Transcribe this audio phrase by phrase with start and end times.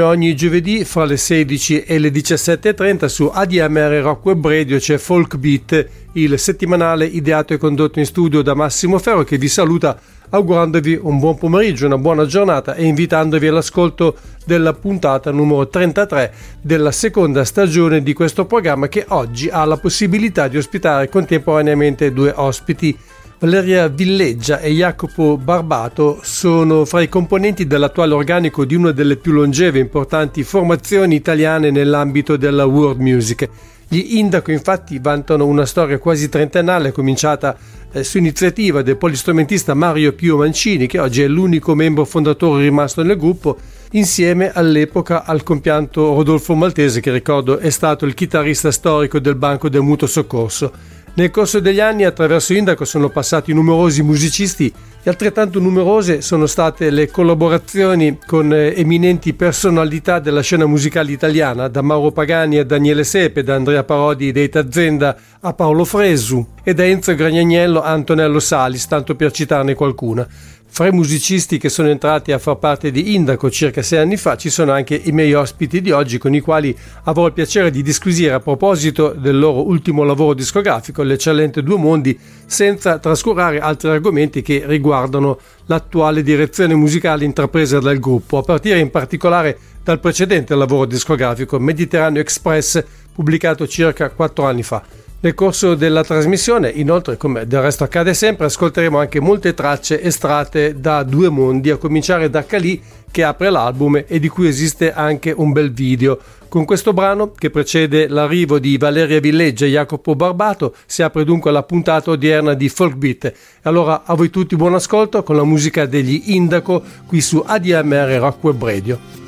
[0.00, 4.96] come ogni giovedì fra le 16 e le 17.30 su ADMR Rock Web Radio c'è
[4.96, 9.98] Folk Beat, il settimanale ideato e condotto in studio da Massimo Ferro che vi saluta
[10.30, 16.92] augurandovi un buon pomeriggio, una buona giornata e invitandovi all'ascolto della puntata numero 33 della
[16.92, 22.96] seconda stagione di questo programma che oggi ha la possibilità di ospitare contemporaneamente due ospiti
[23.42, 29.32] Valeria Villeggia e Jacopo Barbato sono fra i componenti dell'attuale organico di una delle più
[29.32, 33.48] longeve e importanti formazioni italiane nell'ambito della world music.
[33.88, 37.56] Gli Indaco infatti vantano una storia quasi trentennale cominciata
[37.90, 43.02] eh, su iniziativa del polistrumentista Mario Pio Mancini che oggi è l'unico membro fondatore rimasto
[43.02, 43.56] nel gruppo
[43.92, 49.70] insieme all'epoca al compianto Rodolfo Maltese che ricordo è stato il chitarrista storico del Banco
[49.70, 50.98] del Mutuo Soccorso.
[51.20, 56.88] Nel corso degli anni attraverso Indaco sono passati numerosi musicisti e altrettanto numerose sono state
[56.88, 63.04] le collaborazioni con eh, eminenti personalità della scena musicale italiana, da Mauro Pagani a Daniele
[63.04, 68.40] Sepe, da Andrea Parodi dei Tazzenda a Paolo Fresu e da Enzo Gragnagnello a Antonello
[68.40, 70.26] Salis, tanto per citarne qualcuna.
[70.72, 74.36] Fra i musicisti che sono entrati a far parte di Indaco circa sei anni fa
[74.36, 77.82] ci sono anche i miei ospiti di oggi con i quali avrò il piacere di
[77.82, 84.42] disquisire a proposito del loro ultimo lavoro discografico, l'eccellente Due Mondi, senza trascurare altri argomenti
[84.42, 90.86] che riguardano l'attuale direzione musicale intrapresa dal gruppo, a partire in particolare dal precedente lavoro
[90.86, 92.82] discografico Mediterraneo Express
[93.12, 94.82] pubblicato circa quattro anni fa.
[95.22, 100.80] Nel corso della trasmissione, inoltre, come del resto accade sempre, ascolteremo anche molte tracce estratte
[100.80, 105.30] da Due Mondi, a cominciare da Cali che apre l'album e di cui esiste anche
[105.36, 106.18] un bel video.
[106.48, 111.50] Con questo brano, che precede l'arrivo di Valeria Villeggia e Jacopo Barbato, si apre dunque
[111.50, 113.32] la puntata odierna di Folk Beat.
[113.64, 118.42] Allora a voi tutti buon ascolto con la musica degli Indaco qui su ADMR Rock
[118.42, 119.19] Web Radio.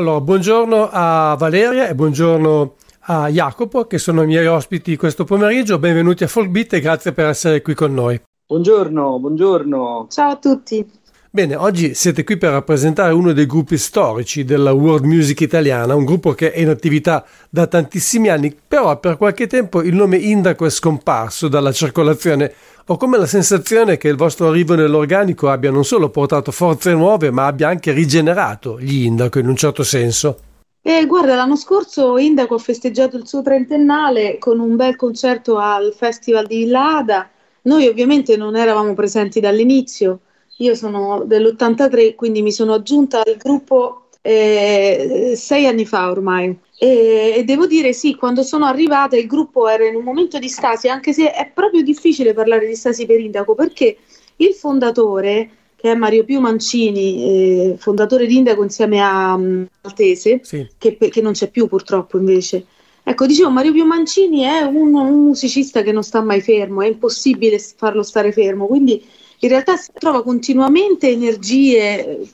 [0.00, 5.78] Allora, buongiorno a Valeria e buongiorno a Jacopo che sono i miei ospiti questo pomeriggio.
[5.78, 8.18] Benvenuti a Folkbeat e grazie per essere qui con noi.
[8.46, 10.06] Buongiorno, buongiorno.
[10.08, 10.90] Ciao a tutti.
[11.32, 16.04] Bene, oggi siete qui per rappresentare uno dei gruppi storici della world music italiana, un
[16.04, 20.66] gruppo che è in attività da tantissimi anni, però per qualche tempo il nome Indaco
[20.66, 22.52] è scomparso dalla circolazione.
[22.86, 27.30] Ho come la sensazione che il vostro arrivo nell'organico abbia non solo portato forze nuove,
[27.30, 30.36] ma abbia anche rigenerato gli Indaco in un certo senso.
[30.82, 35.94] Eh, guarda, l'anno scorso Indaco ha festeggiato il suo trentennale con un bel concerto al
[35.96, 37.30] Festival di Villa Ada.
[37.62, 40.22] Noi ovviamente non eravamo presenti dall'inizio
[40.60, 46.56] io sono dell'83, quindi mi sono aggiunta al gruppo eh, sei anni fa ormai.
[46.78, 50.48] E, e, devo dire sì, quando sono arrivata il gruppo era in un momento di
[50.48, 53.96] stasi, anche se è proprio difficile parlare di stasi per Indaco, perché
[54.36, 60.40] il fondatore, che è Mario Più Mancini, eh, fondatore di Indaco insieme a um, Maltese,
[60.42, 60.66] sì.
[60.76, 62.66] che, che, non c'è più purtroppo invece.
[63.02, 66.86] Ecco, dicevo, Mario Più Mancini è un, un musicista che non sta mai fermo, è
[66.86, 69.02] impossibile farlo stare fermo, quindi
[69.40, 72.28] in realtà si trova continuamente energie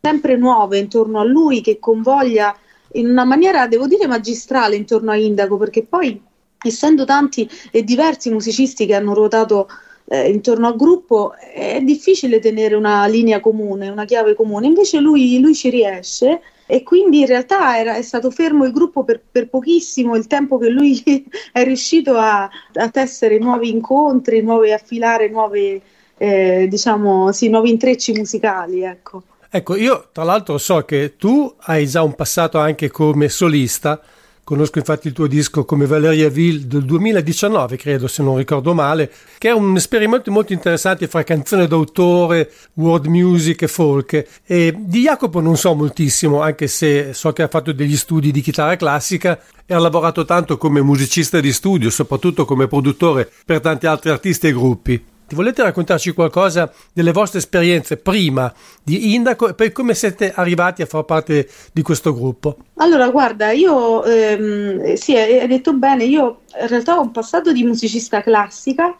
[0.00, 2.56] sempre nuove intorno a lui che convoglia
[2.92, 6.20] in una maniera, devo dire, magistrale intorno a Indaco, perché poi
[6.62, 9.68] essendo tanti e diversi musicisti che hanno ruotato
[10.06, 14.66] eh, intorno al gruppo, è difficile tenere una linea comune, una chiave comune.
[14.66, 19.04] Invece lui, lui ci riesce e quindi in realtà era, è stato fermo il gruppo
[19.04, 21.02] per, per, pochissimo il tempo che lui
[21.52, 25.82] è riuscito a, a tessere nuovi incontri, nuove, a filare nuove
[26.16, 29.22] eh, diciamo, sì, nuovi intrecci musicali, ecco.
[29.56, 34.00] Ecco, io tra l'altro so che tu hai già un passato anche come solista,
[34.42, 39.12] conosco infatti il tuo disco come Valeria Ville del 2019, credo se non ricordo male,
[39.38, 44.26] che è un esperimento molto interessante fra canzone d'autore, world music e folk.
[44.44, 48.40] E di Jacopo non so moltissimo, anche se so che ha fatto degli studi di
[48.40, 53.86] chitarra classica e ha lavorato tanto come musicista di studio, soprattutto come produttore per tanti
[53.86, 55.12] altri artisti e gruppi.
[55.34, 60.80] Ti volete raccontarci qualcosa delle vostre esperienze prima di Indaco e poi come siete arrivati
[60.80, 62.58] a far parte di questo gruppo?
[62.76, 67.64] Allora, guarda, io ehm, sì, hai detto bene, io in realtà ho un passato di
[67.64, 68.96] musicista classica.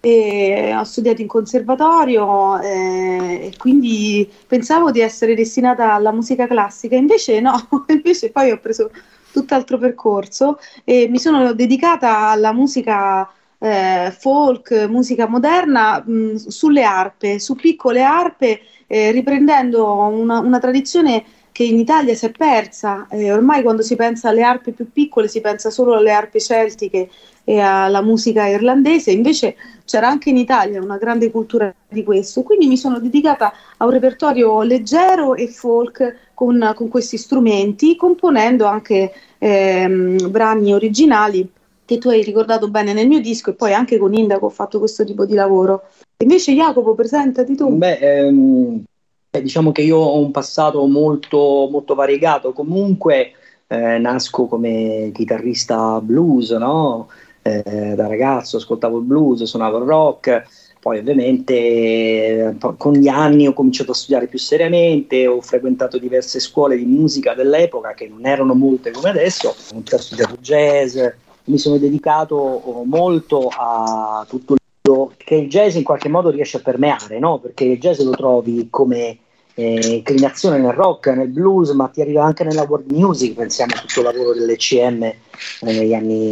[0.00, 7.40] Ho studiato in conservatorio eh, e quindi pensavo di essere destinata alla musica classica, invece
[7.40, 8.90] no, invece poi ho preso
[9.32, 13.28] tutt'altro percorso e mi sono dedicata alla musica
[13.58, 21.24] eh, folk, musica moderna mh, sulle arpe, su piccole arpe, eh, riprendendo una, una, tradizione
[21.52, 23.06] che in Italia si è persa.
[23.10, 27.08] Eh, ormai quando si pensa alle arpe più piccole si pensa solo alle arpe celtiche
[27.44, 32.42] e alla musica irlandese, invece c'era anche in Italia una grande cultura di questo.
[32.42, 38.66] Quindi mi sono dedicata a un repertorio leggero e folk con, con questi strumenti, componendo
[38.66, 41.48] anche ehm, brani originali
[41.86, 44.78] che tu hai ricordato bene nel mio disco e poi anche con Indaco ho fatto
[44.78, 45.84] questo tipo di lavoro.
[46.18, 47.70] Invece Jacopo, presentati tu.
[47.76, 48.84] Beh, ehm,
[49.30, 53.32] diciamo che io ho un passato molto, molto variegato, comunque
[53.68, 57.08] eh, nasco come chitarrista blues, no?
[57.46, 60.42] eh, da ragazzo ascoltavo il blues, suonavo il rock,
[60.80, 66.40] poi ovviamente eh, con gli anni ho cominciato a studiare più seriamente, ho frequentato diverse
[66.40, 70.98] scuole di musica dell'epoca che non erano molte come adesso, ho studiato jazz,
[71.46, 74.58] mi sono dedicato molto a tutto il
[75.16, 77.38] che il jazz in qualche modo riesce a permeare, no?
[77.38, 79.18] perché il jazz lo trovi come
[79.54, 83.80] eh, inclinazione nel rock, nel blues, ma ti arriva anche nella world music, pensiamo a
[83.80, 85.16] tutto il lavoro dell'ECM eh,
[85.60, 86.30] negli anni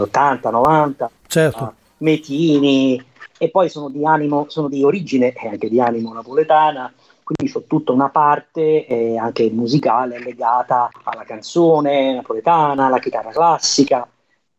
[0.00, 1.74] 80, 90, certo.
[1.98, 3.04] Metini,
[3.36, 7.64] e poi sono di animo, sono di origine e anche di animo napoletana, quindi ho
[7.66, 14.06] tutta una parte eh, anche musicale legata alla canzone napoletana, alla chitarra classica,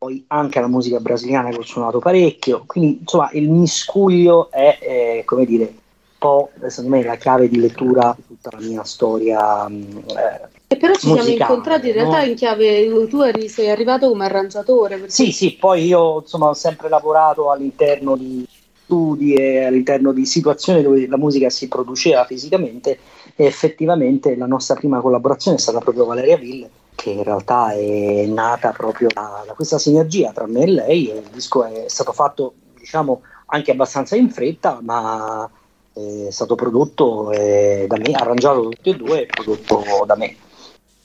[0.02, 5.22] poi anche la musica brasiliana che ho suonato parecchio, quindi insomma il miscuglio è, eh,
[5.26, 5.74] come dire, un
[6.18, 9.70] po' secondo me la chiave di lettura di tutta la mia storia.
[9.70, 12.26] Mm, eh, e però ci musicale, siamo incontrati in realtà no?
[12.26, 14.96] in chiave, tu eri, sei arrivato come arrangiatore.
[14.96, 15.12] Perché...
[15.12, 18.44] Sì, sì, poi io insomma ho sempre lavorato all'interno di
[18.84, 22.98] studi e all'interno di situazioni dove la musica si produceva fisicamente
[23.36, 28.26] e effettivamente la nostra prima collaborazione è stata proprio Valeria Ville che in realtà è
[28.26, 31.10] nata proprio da, da questa sinergia tra me e lei.
[31.10, 35.50] il disco è stato fatto, diciamo, anche abbastanza in fretta, ma
[35.94, 40.36] è stato prodotto eh, da me, arrangiato tutti e due e prodotto da me.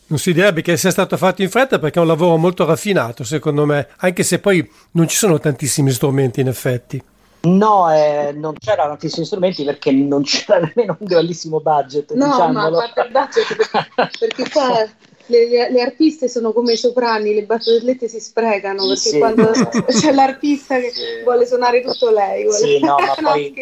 [0.08, 3.24] Non si direbbe che sia stato fatto in fretta perché è un lavoro molto raffinato,
[3.24, 7.02] secondo me, anche se poi non ci sono tantissimi strumenti in effetti.
[7.40, 12.12] No, eh, non c'erano tantissimi strumenti perché non c'era nemmeno un grandissimo budget.
[12.12, 12.52] No, diciamolo.
[12.52, 14.86] ma a parte il budget, perché, perché qua
[15.26, 19.18] le, le, artiste sono come i soprani, le barzellette si sprecano perché sì.
[19.18, 19.50] quando
[19.86, 21.22] c'è l'artista che sì.
[21.24, 22.44] vuole suonare tutto lei.
[22.44, 22.58] Vuole...
[22.58, 23.54] Sì, no, ma poi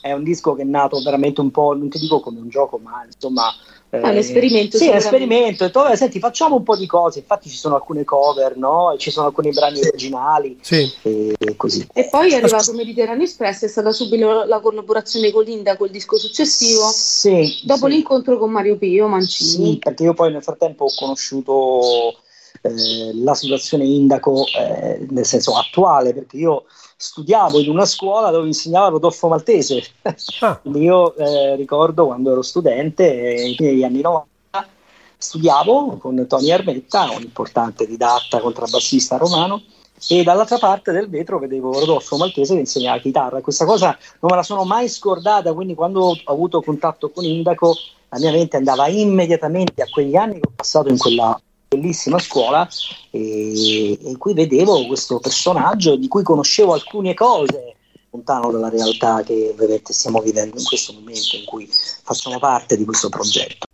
[0.00, 2.78] è un disco che è nato veramente un po', non ti dico come un gioco,
[2.78, 3.52] ma insomma
[4.00, 4.76] è un esperimento.
[4.76, 5.64] Sì, è un esperimento.
[5.64, 7.20] E detto, senti, facciamo un po' di cose.
[7.20, 8.94] Infatti, ci sono alcune cover, no?
[8.98, 10.58] Ci sono alcuni brani originali.
[10.60, 10.90] Sì.
[11.02, 11.86] E così.
[11.92, 16.16] E poi è arrivato Mediterraneo Express, è stata subito la collaborazione con Linda col disco
[16.16, 16.88] successivo.
[16.92, 17.60] Sì.
[17.64, 17.92] Dopo sì.
[17.92, 19.72] l'incontro con Mario Pio Mancini.
[19.72, 22.16] Sì, perché io poi nel frattempo ho conosciuto
[22.62, 26.64] eh, la situazione Indaco, eh, nel senso attuale, perché io
[26.96, 29.84] studiavo in una scuola dove insegnava Rodolfo Maltese.
[30.40, 30.60] Ah.
[30.74, 34.68] io eh, ricordo quando ero studente, eh, negli anni 90,
[35.16, 39.62] studiavo con Tony Armetta, un importante didatta contrabbassista romano,
[40.08, 43.40] e dall'altra parte del vetro vedevo Rodolfo Maltese che insegnava chitarra.
[43.40, 47.74] Questa cosa non me la sono mai scordata, quindi quando ho avuto contatto con Indaco
[48.08, 51.38] la mia mente andava immediatamente a quegli anni che ho passato in quella
[51.68, 52.68] bellissima scuola
[53.10, 57.74] e, in cui vedevo questo personaggio di cui conoscevo alcune cose
[58.10, 62.84] lontano dalla realtà che ovviamente stiamo vivendo in questo momento in cui facciamo parte di
[62.84, 63.65] questo progetto.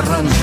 [0.00, 0.39] barranco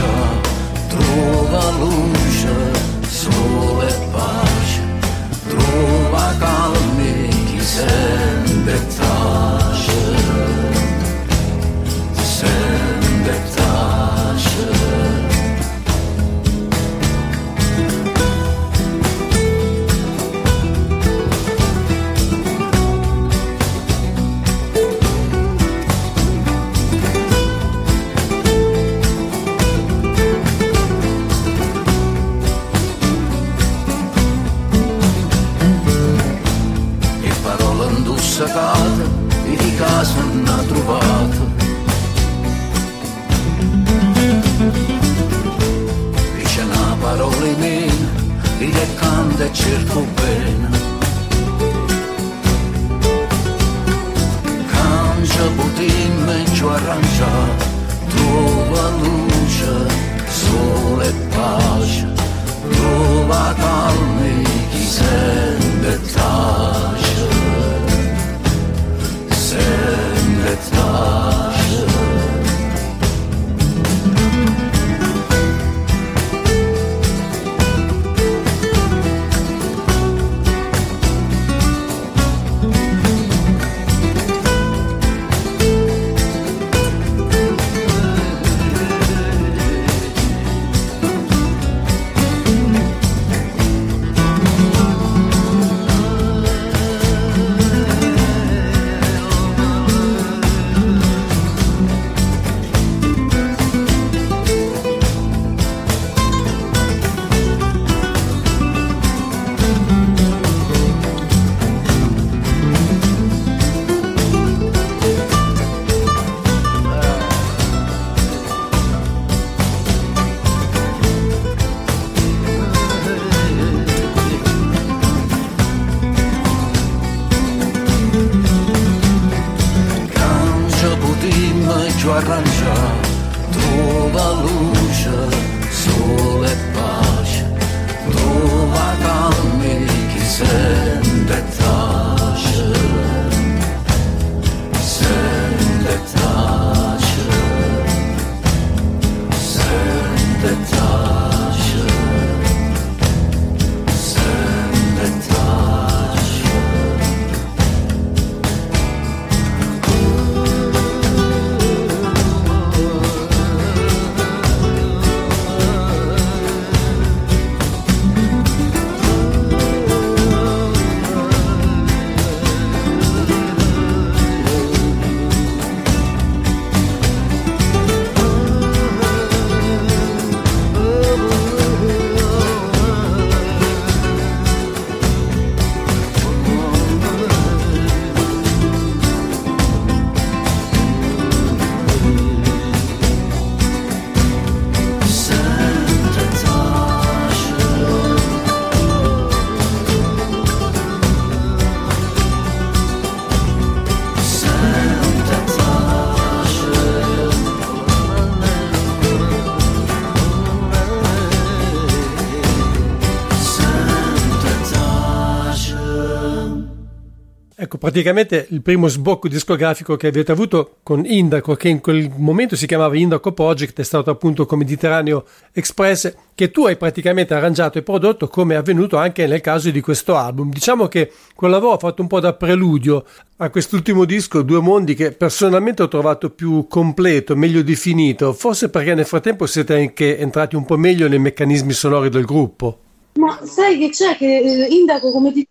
[217.87, 222.67] praticamente il primo sbocco discografico che avete avuto con Indaco, che in quel momento si
[222.67, 225.23] chiamava Indaco Project, è stato appunto con Mediterraneo
[225.53, 229.79] Express, che tu hai praticamente arrangiato e prodotto come è avvenuto anche nel caso di
[229.79, 230.51] questo album.
[230.51, 233.05] Diciamo che quel lavoro ha fatto un po' da preludio
[233.37, 238.95] a quest'ultimo disco, Due Mondi, che personalmente ho trovato più completo, meglio definito, forse perché
[238.95, 242.79] nel frattempo siete anche entrati un po' meglio nei meccanismi sonori del gruppo.
[243.13, 245.47] Ma sai che c'è che eh, Indaco, come ti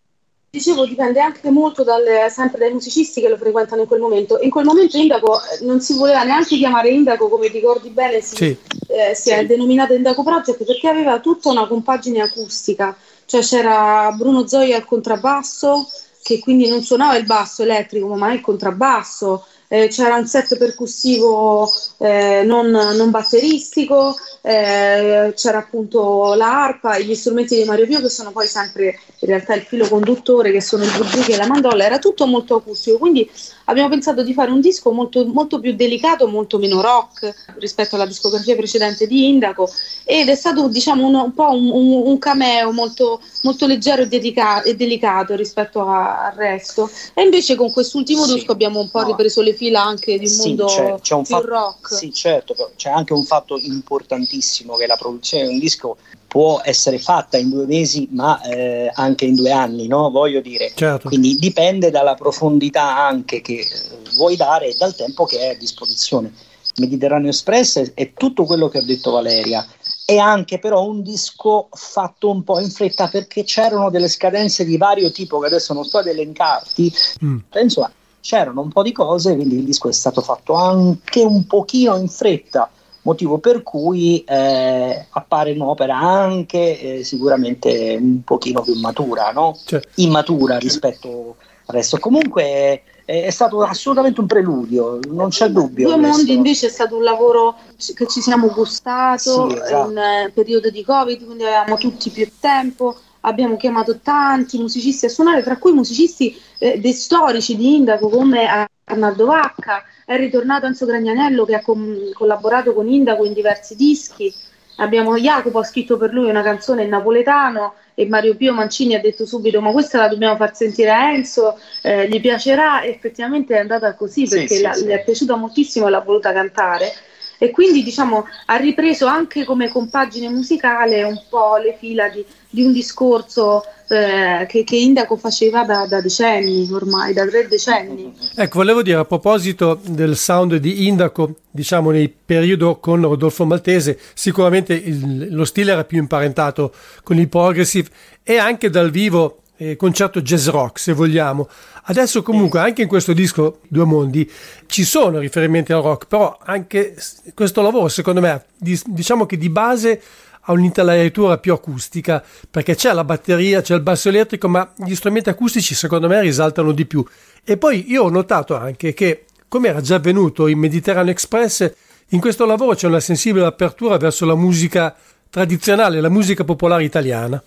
[0.56, 4.38] dicevo, dipende anche molto dalle, sempre dai musicisti che lo frequentano in quel momento.
[4.40, 8.36] In quel momento Indaco eh, non si voleva neanche chiamare Indaco, come ricordi bene, si,
[8.36, 8.56] sì.
[8.88, 12.96] eh, si è denominato Indaco Project perché aveva tutta una compagine acustica.
[13.26, 15.88] Cioè c'era Bruno Zoia al contrabbasso,
[16.22, 19.44] che quindi non suonava il basso elettrico, ma il contrabbasso.
[19.68, 27.14] Eh, c'era un set percussivo eh, non, non, batteristico, eh, c'era appunto l'arpa e gli
[27.14, 30.84] strumenti di Mario Pio che sono poi sempre in realtà il filo conduttore che sono
[30.84, 33.28] il buzuki e la mandola, era tutto molto acustico, quindi
[33.64, 38.06] abbiamo pensato di fare un disco molto, molto più delicato, molto meno rock rispetto alla
[38.06, 39.68] discografia precedente di Indaco
[40.04, 44.06] ed è stato diciamo un, un po' un, un, un cameo molto, molto leggero e,
[44.06, 46.90] dedica- e delicato rispetto a, al resto.
[47.14, 49.06] E invece con quest'ultimo sì, disco abbiamo un po' no.
[49.08, 51.94] ripreso le fila anche di un sì, mondo c'è, c'è un più fatto, rock.
[51.94, 55.96] Sì certo, c'è anche un fatto importantissimo che la produzione di un disco
[56.28, 60.10] può essere fatta in due mesi ma eh, anche in due anni, no?
[60.10, 60.72] voglio dire.
[60.74, 61.08] Certo.
[61.08, 63.66] Quindi dipende dalla profondità anche che eh,
[64.14, 66.32] vuoi dare e dal tempo che è a disposizione.
[66.78, 69.66] Mediterraneo Express è, è tutto quello che ha detto Valeria,
[70.04, 74.76] è anche però un disco fatto un po' in fretta perché c'erano delle scadenze di
[74.76, 76.92] vario tipo che adesso non sto ad elencarti,
[77.24, 77.38] mm.
[77.48, 77.82] penso
[78.26, 82.08] c'erano un po' di cose, quindi il disco è stato fatto anche un pochino in
[82.08, 82.68] fretta
[83.02, 89.56] motivo per cui eh, appare un'opera anche eh, sicuramente un pochino più matura, no?
[89.64, 89.88] Certo.
[90.02, 91.36] immatura rispetto
[91.66, 91.98] al resto.
[91.98, 95.86] Comunque è stato assolutamente un preludio, non c'è dubbio.
[95.86, 97.54] Due Mondi invece è stato un lavoro
[97.94, 99.90] che ci siamo gustato sì, esatto.
[99.92, 105.08] in eh, periodo di Covid, quindi avevamo tutti più tempo, abbiamo chiamato tanti musicisti a
[105.08, 110.86] suonare, tra cui musicisti eh, dei storici di Indaco come Arnaldo Vacca, è ritornato Enzo
[110.86, 114.32] Gragnanello che ha com- collaborato con Indaco in diversi dischi.
[114.78, 119.00] Abbiamo Jacopo ha scritto per lui una canzone in napoletano e Mario Pio Mancini ha
[119.00, 122.82] detto subito ma questa la dobbiamo far sentire a Enzo, eh, gli piacerà.
[122.82, 126.00] E effettivamente è andata così perché sì, la, sì, gli è piaciuta moltissimo e l'ha
[126.00, 126.92] voluta cantare
[127.38, 132.62] e quindi diciamo ha ripreso anche come compagine musicale un po' le fila di, di
[132.62, 138.12] un discorso eh, che, che, Indaco faceva da, da, decenni ormai, da tre decenni.
[138.34, 143.98] Ecco, volevo dire a proposito del sound di Indaco, diciamo nel periodo con Rodolfo Maltese,
[144.14, 146.72] sicuramente il, lo stile era più imparentato
[147.04, 147.88] con il progressive
[148.24, 151.48] e anche dal vivo eh, concerto jazz rock se vogliamo.
[151.84, 154.30] Adesso comunque anche in questo disco Due Mondi
[154.66, 156.96] ci sono riferimenti al rock, però anche
[157.34, 160.00] questo lavoro secondo me diciamo che di base
[160.48, 165.28] ha un'intelaiatura più acustica perché c'è la batteria, c'è il basso elettrico, ma gli strumenti
[165.28, 167.04] acustici secondo me risaltano di più.
[167.44, 171.72] E poi io ho notato anche che, come era già avvenuto in Mediterraneo Express,
[172.10, 174.94] in questo lavoro c'è una sensibile apertura verso la musica
[175.28, 177.42] tradizionale, la musica popolare italiana.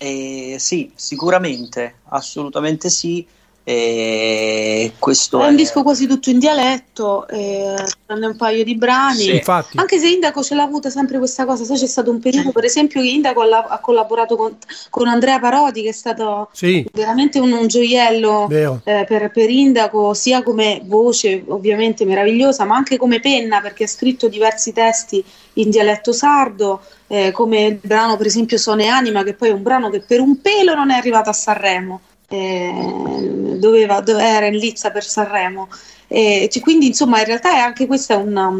[0.00, 3.26] Eh, sì, sicuramente, assolutamente sì.
[3.70, 5.56] E questo è un è...
[5.56, 7.74] disco quasi tutto in dialetto, eh,
[8.06, 9.24] un paio di brani.
[9.24, 9.42] Sì,
[9.74, 12.64] Anche se Indaco ce l'ha avuta sempre questa cosa, sai, c'è stato un periodo, per
[12.64, 14.56] esempio, che Indaco ha, collaborato con,
[14.88, 16.82] con, Andrea Parodi, che è stato sì.
[16.94, 22.96] veramente un, un gioiello eh, per, per, Indaco, sia come voce ovviamente meravigliosa, ma anche
[22.96, 25.22] come penna, perché ha scritto diversi testi
[25.54, 26.80] in dialetto sardo.
[27.10, 30.20] Eh, come il brano per esempio Sone Anima, che poi è un brano che per
[30.20, 35.68] un pelo non è arrivato a Sanremo eh, doveva, dove era in lizza per Sanremo.
[36.06, 38.50] Eh, quindi insomma in realtà è anche questa una,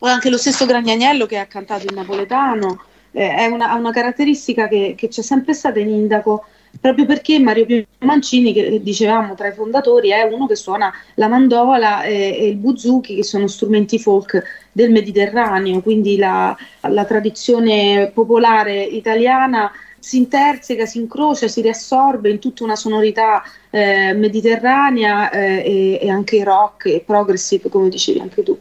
[0.00, 4.94] anche lo stesso Gragnaniello che ha cantato in napoletano, eh, è una, una caratteristica che,
[4.96, 6.46] che, c'è sempre stata in Indaco,
[6.80, 11.28] proprio perché Mario Pio Mancini, che dicevamo tra i fondatori, è uno che suona la
[11.28, 18.10] mandola e, e il buzuki, che sono strumenti folk del Mediterraneo, quindi la, la tradizione
[18.12, 19.70] popolare italiana
[20.02, 26.10] si interseca, si incrocia, si riassorbe in tutta una sonorità eh, mediterranea eh, e, e,
[26.10, 28.58] anche rock e progressive, come dicevi anche tu.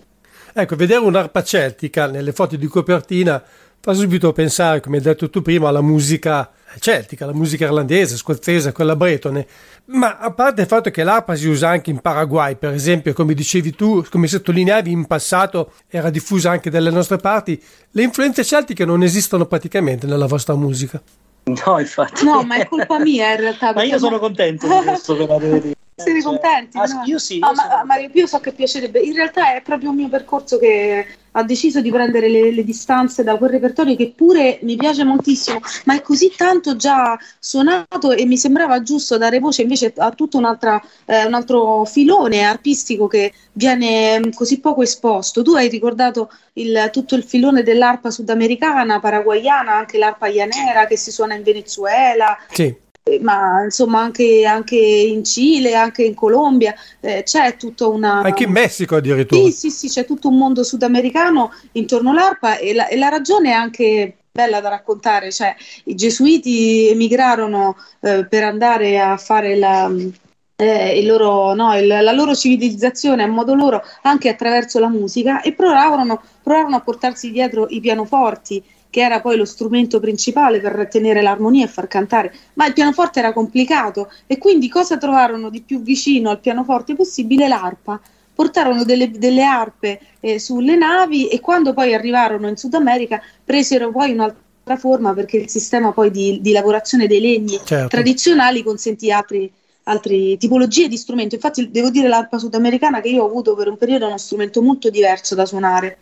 [0.54, 3.42] Ecco, vedere un'arpa celtica nelle foto di copertina
[3.82, 8.72] fa subito pensare, come hai detto tu prima, alla musica celtica, la musica irlandese, scozzese,
[8.72, 9.46] quella bretone.
[9.86, 13.34] Ma a parte il fatto che l'arpa si usa anche in Paraguay, per esempio, come
[13.34, 18.86] dicevi tu, come sottolineavi in passato, era diffusa anche dalle nostre parti, le influenze celtiche
[18.86, 21.02] non esistono praticamente nella vostra musica.
[21.44, 22.24] No, infatti.
[22.24, 23.74] No, ma è colpa mia in realtà.
[23.74, 25.76] ma io sono contento di questo, però devo dire.
[26.02, 26.78] Siete cioè, contenti?
[26.78, 27.04] Ah, no?
[27.06, 27.38] Io sì.
[27.38, 29.00] Io ah, ma, Mario Pio so che piacerebbe.
[29.00, 33.24] In realtà è proprio un mio percorso che ha deciso di prendere le, le, distanze
[33.24, 38.26] da quel repertorio che pure mi piace moltissimo, ma è così tanto già suonato e
[38.26, 44.20] mi sembrava giusto dare voce invece a tutto eh, un altro filone artistico che viene
[44.20, 45.42] mm, così poco esposto.
[45.42, 51.12] Tu hai ricordato il, tutto il filone dell'arpa sudamericana, paraguayana, anche l'arpa ianera che si
[51.12, 52.38] suona in Venezuela.
[52.52, 52.90] Sì.
[53.04, 58.22] Eh, ma insomma anche, anche, in Cile, anche in Colombia, eh, c'è tutta una...
[58.22, 59.50] Anche in Messico addirittura.
[59.50, 63.50] Sì, sì, sì, c'è tutto un mondo sudamericano intorno all'arpa e la, e la ragione
[63.50, 69.92] è anche bella da raccontare, cioè i gesuiti emigrarono eh, per andare a fare la,
[70.56, 75.54] eh, loro, no, il, la loro civilizzazione a modo loro anche attraverso la musica e
[75.54, 81.22] provarono, provarono a portarsi dietro i pianoforti che era poi lo strumento principale per tenere
[81.22, 85.82] l'armonia e far cantare, ma il pianoforte era complicato e quindi cosa trovarono di più
[85.82, 87.48] vicino al pianoforte possibile?
[87.48, 88.00] L'arpa.
[88.34, 93.92] Portarono delle, delle arpe eh, sulle navi e quando poi arrivarono in Sud America presero
[93.92, 97.88] poi un'altra forma perché il sistema poi di, di lavorazione dei legni certo.
[97.88, 99.52] tradizionali consentì altri,
[99.84, 101.36] altre tipologie di strumento.
[101.36, 104.62] Infatti, devo dire l'arpa sudamericana che io ho avuto per un periodo è uno strumento
[104.62, 105.98] molto diverso da suonare.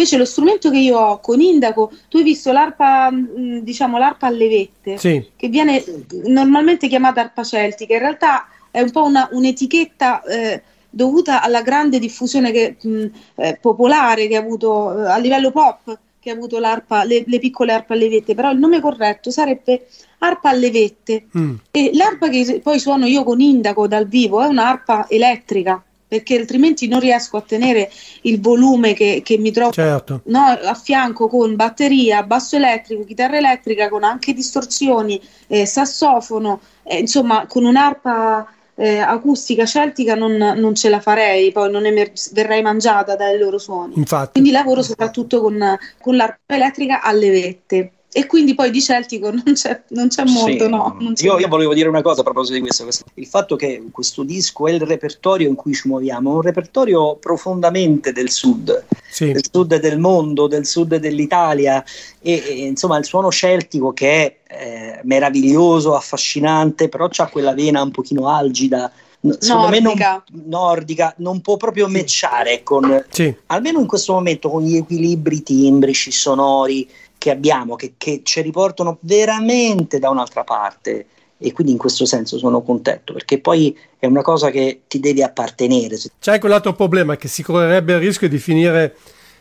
[0.00, 4.28] Invece lo strumento che io ho con Indaco, tu hai visto l'arpa, mm, diciamo l'arpa
[4.28, 5.22] a levette, sì.
[5.36, 5.84] che viene
[6.24, 11.98] normalmente chiamata arpa celtica, in realtà è un po' una, un'etichetta eh, dovuta alla grande
[11.98, 16.32] diffusione che, mh, mm, eh, popolare che ha avuto eh, a livello pop, che ha
[16.32, 19.86] avuto l'arpa, le, le, piccole arpa a levette, però il nome corretto sarebbe
[20.20, 21.26] arpa a levette.
[21.36, 21.56] Mm.
[21.70, 26.88] E l'arpa che poi suono io con Indaco dal vivo è un'arpa elettrica perché altrimenti
[26.88, 27.88] non riesco a tenere
[28.22, 30.22] il volume che, che mi trovo certo.
[30.24, 36.98] no, a fianco con batteria, basso elettrico, chitarra elettrica, con anche distorsioni, eh, sassofono, eh,
[36.98, 38.44] insomma con un'arpa
[38.74, 43.58] eh, acustica celtica non, non, ce la farei, poi non emer- verrei mangiata dai loro
[43.58, 43.94] suoni.
[43.96, 44.32] Infatti.
[44.32, 49.54] Quindi lavoro soprattutto con, con l'arpa elettrica alle vette e quindi poi di Celtico non
[49.54, 50.70] c'è, non c'è molto, sì.
[50.70, 50.96] no.
[51.14, 53.84] C'è io, io, volevo dire una cosa a proposito di questo, questo, il fatto che
[53.92, 58.84] questo disco è il repertorio in cui ci muoviamo, è un repertorio profondamente del sud,
[59.08, 59.32] sì.
[59.32, 61.84] del sud del mondo, del sud dell'Italia
[62.20, 67.82] e, e insomma il suono celtico che è eh, meraviglioso, affascinante, però ha quella vena
[67.82, 70.24] un pochino algida, secondo nordica.
[70.28, 73.32] me non, nordica non può proprio matchare con sì.
[73.46, 76.88] almeno in questo momento con gli equilibri timbrici sonori
[77.20, 81.04] che abbiamo, che, che ci riportano veramente da un'altra parte
[81.36, 85.22] e quindi in questo senso sono contento perché poi è una cosa che ti devi
[85.22, 85.98] appartenere.
[86.18, 88.96] C'è quell'altro problema che si correrebbe il rischio di finire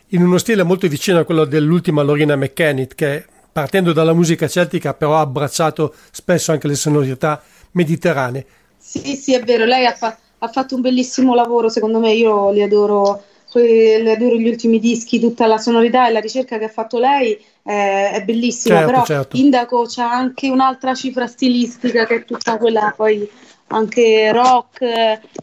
[0.07, 4.93] in uno stile molto vicino a quello dell'ultima Lorina McKennitt che partendo dalla musica celtica
[4.93, 8.45] però ha abbracciato spesso anche le sonorità mediterranee.
[8.77, 12.51] Sì, sì, è vero, lei ha, fa- ha fatto un bellissimo lavoro, secondo me io
[12.51, 16.69] li adoro le adoro gli ultimi dischi, tutta la sonorità e la ricerca che ha
[16.69, 19.37] fatto lei eh, è bellissima, certo, però certo.
[19.37, 23.29] Indaco c'ha anche un'altra cifra stilistica che è tutta quella poi
[23.67, 24.81] anche rock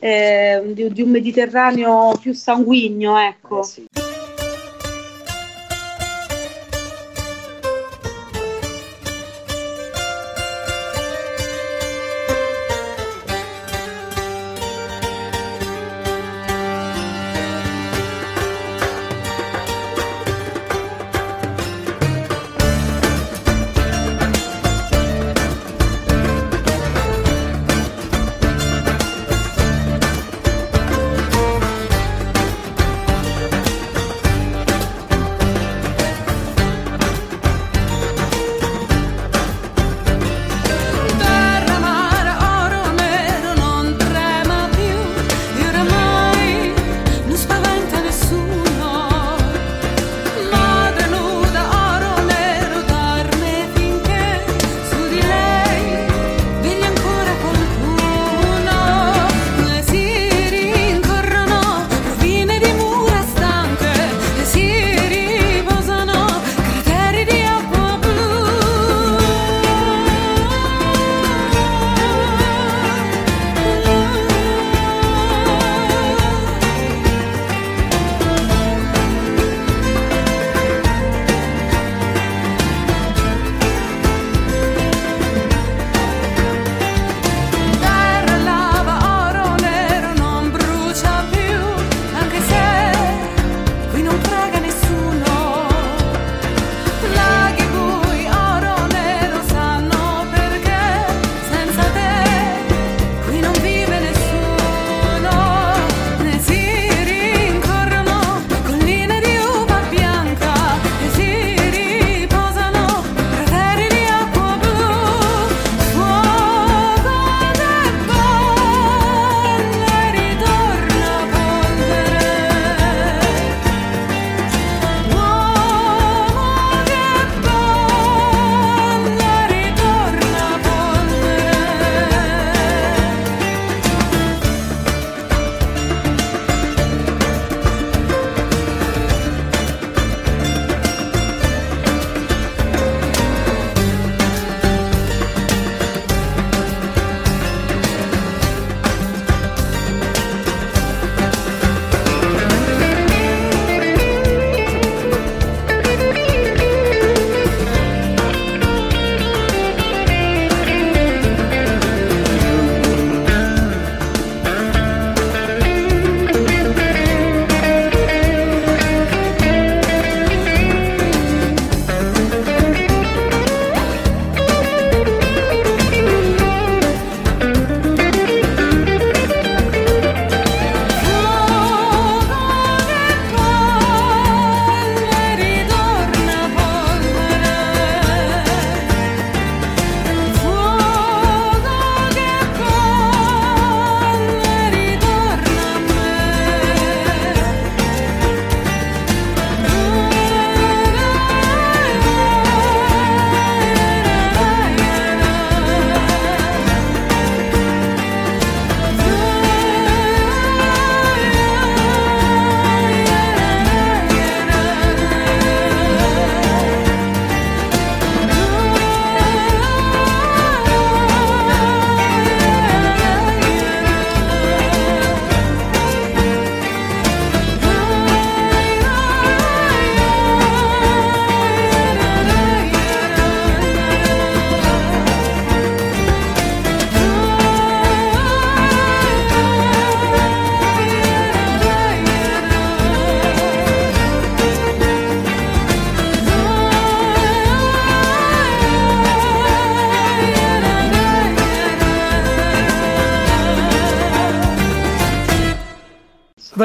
[0.01, 3.61] eh, di, di, un Mediterraneo più sanguigno, ecco.
[3.61, 3.87] Eh sì.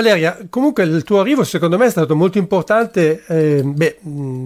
[0.02, 4.00] Valeria, comunque il tuo arrivo secondo me è stato molto importante eh, beh,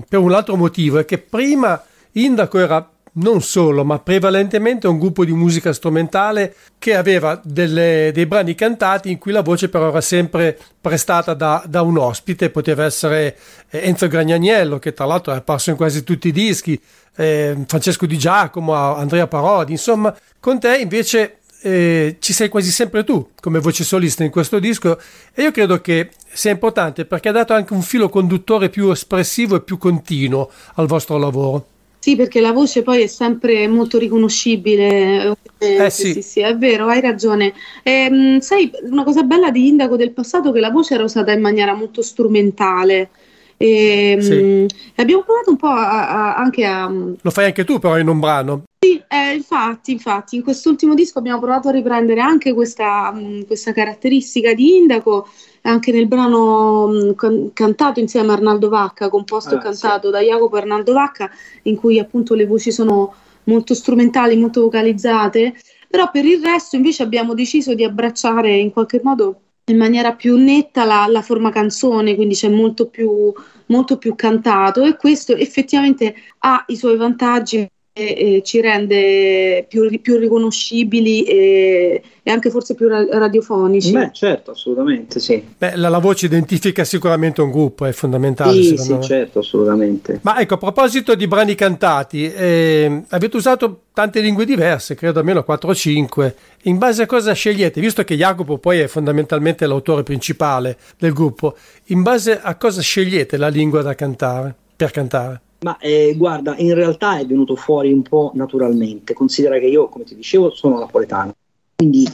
[0.08, 5.24] per un altro motivo, è che prima Indaco era non solo, ma prevalentemente un gruppo
[5.24, 10.02] di musica strumentale che aveva delle, dei brani cantati in cui la voce però era
[10.02, 13.38] sempre prestata da, da un ospite, poteva essere
[13.70, 16.78] eh, Enzo Gragnaniello, che tra l'altro è apparso in quasi tutti i dischi,
[17.15, 23.04] eh, Francesco Di Giacomo, Andrea Parodi, insomma, con te invece eh, ci sei quasi sempre
[23.04, 25.00] tu come voce solista in questo disco
[25.34, 29.56] e io credo che sia importante perché ha dato anche un filo conduttore più espressivo
[29.56, 31.68] e più continuo al vostro lavoro.
[32.06, 35.36] Sì, perché la voce poi è sempre molto riconoscibile.
[35.58, 36.13] Eh, sì.
[36.13, 37.52] sì, sì, è vero, hai ragione.
[37.82, 41.32] Ehm, sai, una cosa bella di Indaco del passato è che la voce era usata
[41.32, 43.10] in maniera molto strumentale.
[43.58, 44.36] E, sì.
[44.36, 44.65] mh,
[44.96, 46.88] abbiamo provato un po' a, a, anche a.
[46.88, 48.63] Lo fai anche tu, però, in un brano.
[48.80, 53.72] Sì, eh, infatti, infatti, in quest'ultimo disco abbiamo provato a riprendere anche questa, mh, questa
[53.72, 55.28] caratteristica di Indaco
[55.62, 60.13] anche nel brano mh, can- cantato insieme a Arnaldo Vacca, composto ah, e cantato sì.
[60.13, 61.30] da Jacopo Arnaldo Vacca,
[61.63, 63.13] in cui appunto le voci sono
[63.46, 65.56] molto strumentali, molto vocalizzate,
[65.89, 70.38] però per il resto invece abbiamo deciso di abbracciare in qualche modo in maniera più
[70.38, 73.34] netta la, la forma canzone, quindi c'è molto più,
[73.67, 77.67] molto più cantato e questo effettivamente ha i suoi vantaggi
[77.98, 83.94] e, ci rende più, più riconoscibili e, e, anche forse più radiofonici.
[83.94, 85.42] Beh, certo, assolutamente sì.
[85.58, 88.62] Beh, la, la, voce identifica sicuramente un gruppo, è fondamentale.
[88.62, 89.02] Sì, sì, me.
[89.02, 90.20] certo, assolutamente.
[90.24, 95.46] Ma ecco, a proposito di brani cantati, eh, avete usato tante lingue diverse, credo almeno
[95.46, 96.36] 4 o 5.
[96.64, 97.80] In base a cosa scegliete?
[97.80, 101.56] Visto che Jacopo poi è fondamentalmente l'autore principale del gruppo,
[101.86, 105.40] in base a cosa scegliete la lingua da cantare, per cantare?
[105.60, 109.13] Ma eh, guarda, in realtà è venuto fuori un po' naturalmente.
[109.13, 111.34] Considera che io, come ti dicevo, sono napoletano.
[111.76, 112.08] Quindi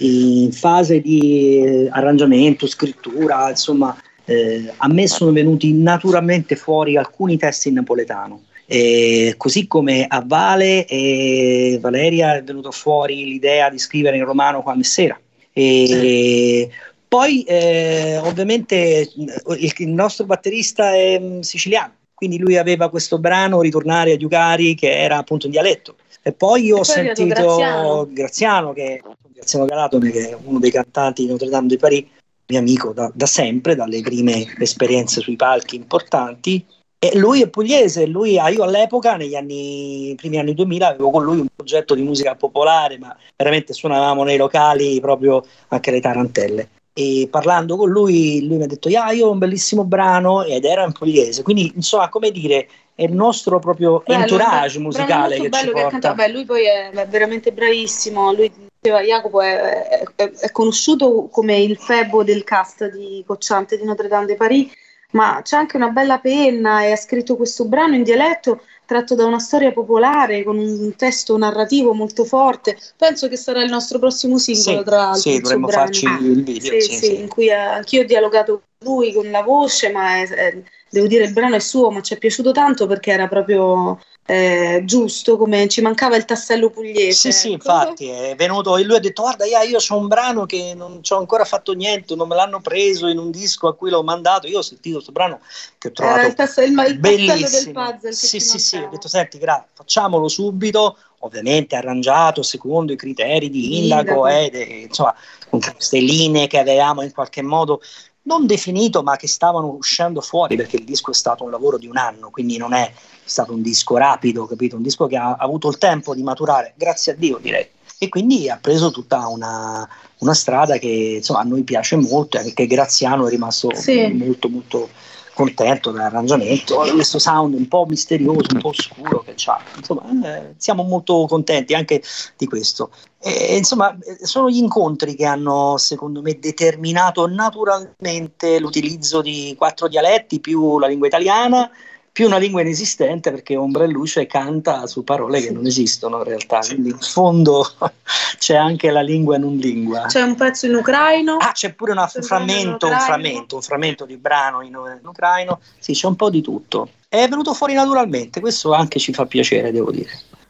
[0.43, 7.37] in fase di eh, arrangiamento, scrittura, insomma, eh, a me sono venuti naturalmente fuori alcuni
[7.37, 8.43] testi in napoletano.
[8.65, 14.61] Eh, così come a Vale e Valeria è venuta fuori l'idea di scrivere in romano
[14.61, 15.19] qua a Messera.
[15.53, 16.69] E
[17.11, 24.11] poi eh, ovviamente il, nostro batterista è mm, siciliano, quindi lui aveva questo brano Ritornare
[24.11, 25.95] a Giugari che era appunto in dialetto.
[26.21, 29.01] E poi io ho sentito Graziano, Graziano che
[29.33, 32.05] Graziano Galatone, che è uno dei cantanti di Notre Dame de Paris,
[32.45, 36.63] mio amico da, da sempre, dalle prime esperienze sui palchi importanti.
[36.99, 41.23] E lui è pugliese, lui, ah, io all'epoca, negli anni, primi anni 2000, avevo con
[41.23, 46.69] lui un progetto di musica popolare, ma veramente suonavamo nei locali proprio anche le tarantelle
[46.93, 50.65] e parlando con lui, lui mi ha detto, yeah, io ho un bellissimo brano ed
[50.65, 55.39] era in pugliese, quindi insomma, come dire, è il nostro proprio bello, entourage bello, musicale
[55.39, 56.09] che ci porta.
[56.09, 61.29] Che Beh, lui poi è, è, veramente bravissimo, lui diceva, Jacopo è, è, è, conosciuto
[61.31, 64.71] come il febo del cast di Cocciante di Notre Dame de Paris,
[65.11, 69.23] ma c'è anche una bella penna e ha scritto questo brano in dialetto tratto da
[69.23, 72.77] una storia popolare con un testo narrativo molto forte.
[72.97, 75.31] Penso che sarà il nostro prossimo singolo, sì, tra l'altro.
[75.31, 76.81] Sì, dovremmo farci ah, il video.
[76.81, 80.61] Sì, sì, in cui anch'io ho dialogato con lui con la voce, ma è, è,
[80.89, 84.83] devo dire il brano è suo, ma ci è piaciuto tanto perché era proprio eh,
[84.85, 87.11] giusto, come ci mancava il tassello pugliese.
[87.11, 87.55] Sì, sì, ecco.
[87.55, 91.13] infatti è venuto e lui ha detto guarda io, ho un brano che non ci
[91.13, 94.47] ho ancora fatto niente, non me l'hanno preso in un disco a cui l'ho mandato,
[94.47, 95.39] io ho sentito questo brano
[95.77, 97.49] che ho trovato il, tass- il, bellissimo.
[97.49, 98.13] del puzzle.
[98.13, 103.79] Sì, sì, sì, ho detto senti, gra- facciamolo subito, ovviamente arrangiato secondo i criteri di
[103.79, 105.15] Indaco, ed, insomma,
[105.49, 107.81] con queste linee che avevamo in qualche modo
[108.23, 111.87] non definito, ma che stavano uscendo fuori perché il disco è stato un lavoro di
[111.87, 112.91] un anno, quindi non è
[113.31, 114.75] stato un disco rapido, capito?
[114.75, 117.67] Un disco che ha avuto il tempo di maturare, grazie a Dio direi.
[117.97, 119.87] E quindi ha preso tutta una,
[120.19, 124.07] una strada che insomma, a noi piace molto e che Graziano è rimasto sì.
[124.07, 124.89] molto molto
[125.33, 129.59] contento dell'arrangiamento, questo sound un po' misterioso, un po' oscuro che c'ha.
[129.77, 132.03] Insomma, eh, siamo molto contenti anche
[132.37, 132.91] di questo.
[133.19, 140.39] E, insomma, sono gli incontri che hanno, secondo me, determinato naturalmente l'utilizzo di quattro dialetti
[140.39, 141.69] più la lingua italiana
[142.11, 146.89] più una lingua inesistente perché Ombrelluce canta su parole che non esistono in realtà, quindi
[146.89, 147.65] in fondo
[148.37, 150.05] c'è anche la lingua non lingua.
[150.07, 151.37] C'è un pezzo in ucraino.
[151.37, 155.61] Ah, c'è pure una, un, frammento, un, frammento, un frammento di brano in, in ucraino,
[155.79, 156.89] sì, c'è un po' di tutto.
[157.07, 160.09] È venuto fuori naturalmente, questo anche ci fa piacere, devo dire.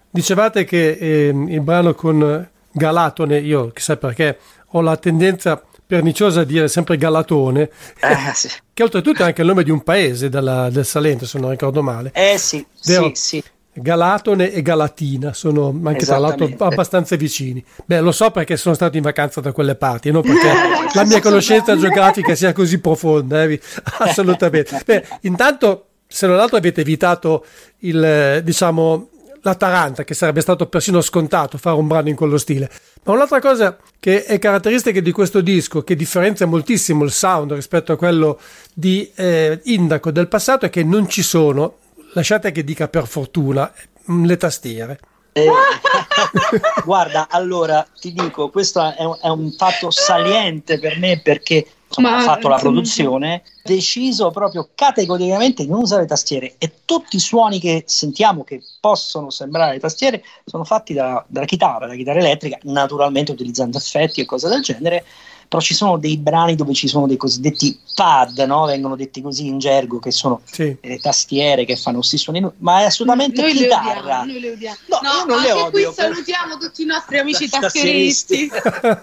[0.10, 4.38] Dicevate che eh, il brano con Galatone, io chissà perché
[4.72, 5.62] ho la tendenza
[5.92, 7.70] perniciosa dire sempre Galatone,
[8.00, 8.48] eh, sì.
[8.74, 11.84] che oltretutto è anche il nome di un paese della, del Salento, se non ricordo
[11.84, 12.12] male.
[12.14, 13.12] Eh sì, Vero?
[13.14, 13.44] sì, sì.
[13.74, 17.64] Galatone e Galatina sono anche tra l'altro abbastanza vicini.
[17.86, 20.50] Beh, lo so perché sono stato in vacanza da quelle parti, non perché
[20.96, 23.60] la mia conoscenza geografica sia così profonda, eh?
[24.00, 24.82] assolutamente.
[24.86, 27.46] Beh, intanto, se non altro avete evitato
[27.80, 29.10] il, diciamo,
[29.42, 32.70] la Taranta, che sarebbe stato persino scontato fare un brano in quello stile.
[33.04, 37.92] Ma un'altra cosa che è caratteristica di questo disco, che differenzia moltissimo il sound rispetto
[37.92, 38.40] a quello
[38.74, 41.78] di eh, Indaco del passato, è che non ci sono
[42.14, 43.72] lasciate che dica per fortuna,
[44.06, 45.00] le tastiere.
[45.34, 45.48] Eh,
[46.84, 51.66] guarda, allora ti dico, questo è un, è un fatto saliente per me perché
[52.00, 57.18] insomma, ha fatto la produzione, deciso proprio categoricamente di non usare le tastiere e tutti
[57.18, 62.20] i suoni che sentiamo che possono sembrare tastiere sono fatti dalla, dalla chitarra, la chitarra
[62.20, 65.04] elettrica, naturalmente utilizzando effetti e cose del genere
[65.52, 68.64] però ci sono dei brani dove ci sono dei cosiddetti pad, no?
[68.68, 70.78] vengono detti così in gergo, che sono sì.
[70.80, 74.24] le tastiere che fanno questi suoni, ma è assolutamente noi chitarra.
[74.24, 74.78] Le odiamo, noi le odiamo.
[74.88, 75.92] No, no le odio.
[75.92, 78.50] Qui salutiamo tutti i nostri amici tastieristi.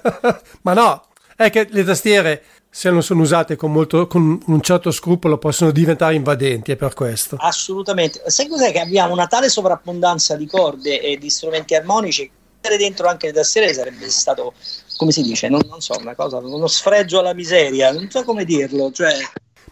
[0.62, 1.02] ma no,
[1.36, 5.70] è che le tastiere se non sono usate con, molto, con, un certo scrupolo possono
[5.70, 7.36] diventare invadenti, è per questo.
[7.38, 8.22] Assolutamente.
[8.26, 8.72] Sai cos'è?
[8.72, 13.32] Che abbiamo una tale sovrabbondanza di corde e di strumenti armonici che dentro anche le
[13.32, 14.52] tastiere sarebbe stato
[14.98, 18.44] come si dice, non, non, so, una cosa, uno sfregio alla miseria, non so come
[18.44, 19.14] dirlo, cioè...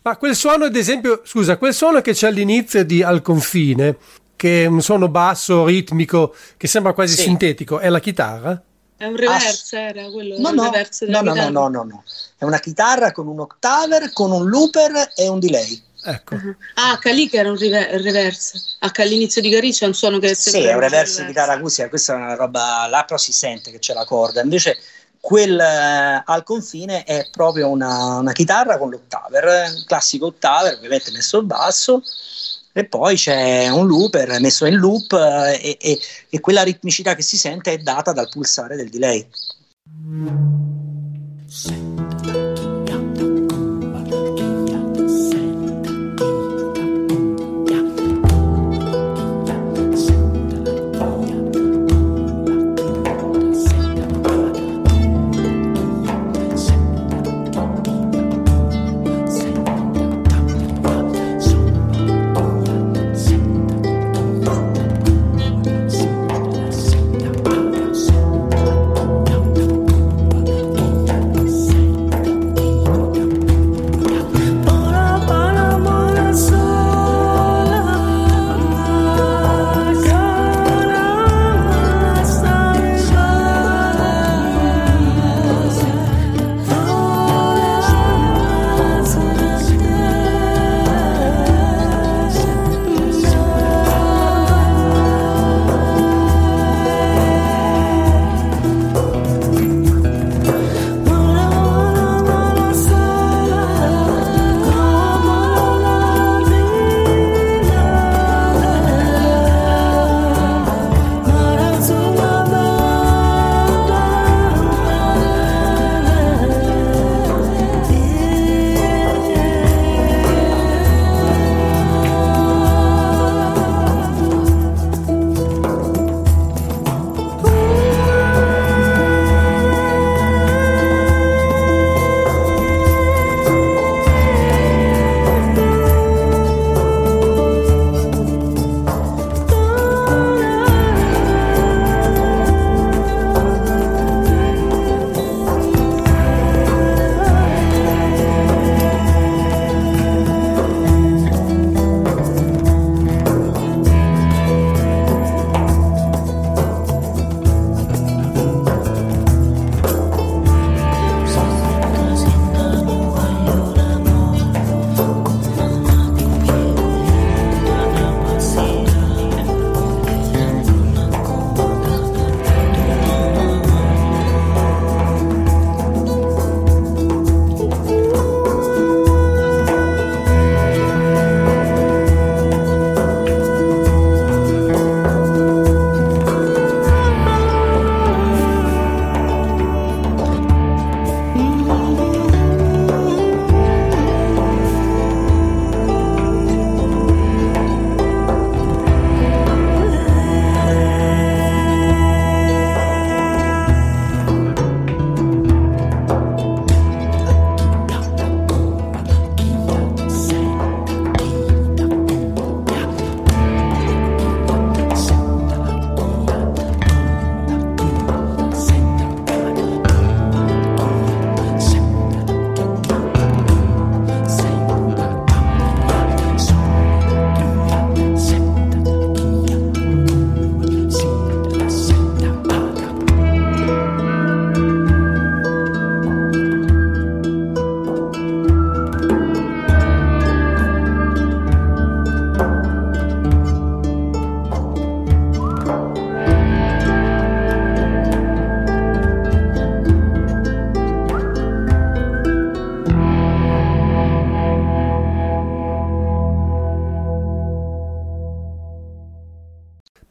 [0.03, 3.97] Ma quel suono, ad esempio, scusa, quel suono che c'è all'inizio di Al confine,
[4.37, 7.23] che è un suono basso, ritmico, che sembra quasi sì.
[7.23, 8.63] sintetico, è la chitarra?
[8.97, 10.39] È un reverse, Ass- era quello?
[10.39, 12.05] No, no, no, no, no, no, no, no,
[12.39, 15.83] è una chitarra con un octaver, con un looper e un delay.
[16.03, 16.35] Ecco.
[16.35, 16.55] Uh-huh.
[16.75, 18.61] Ah, Calì che era un river- reverse.
[18.79, 20.35] Anche all'inizio di Cariccia è un suono che...
[20.35, 23.71] Sì, è un reverse di chitarra acustica, questa è una roba, là però si sente
[23.71, 24.79] che c'è la corda, invece
[25.21, 31.11] quel eh, al confine è proprio una, una chitarra con l'ottaver, un classico ottaver, ovviamente
[31.11, 32.03] messo il basso,
[32.77, 35.99] e poi c'è un looper messo in loop eh, e, e,
[36.29, 39.27] e, quella ritmicità che si sente è data dal pulsare del delay.
[41.47, 42.46] Sì.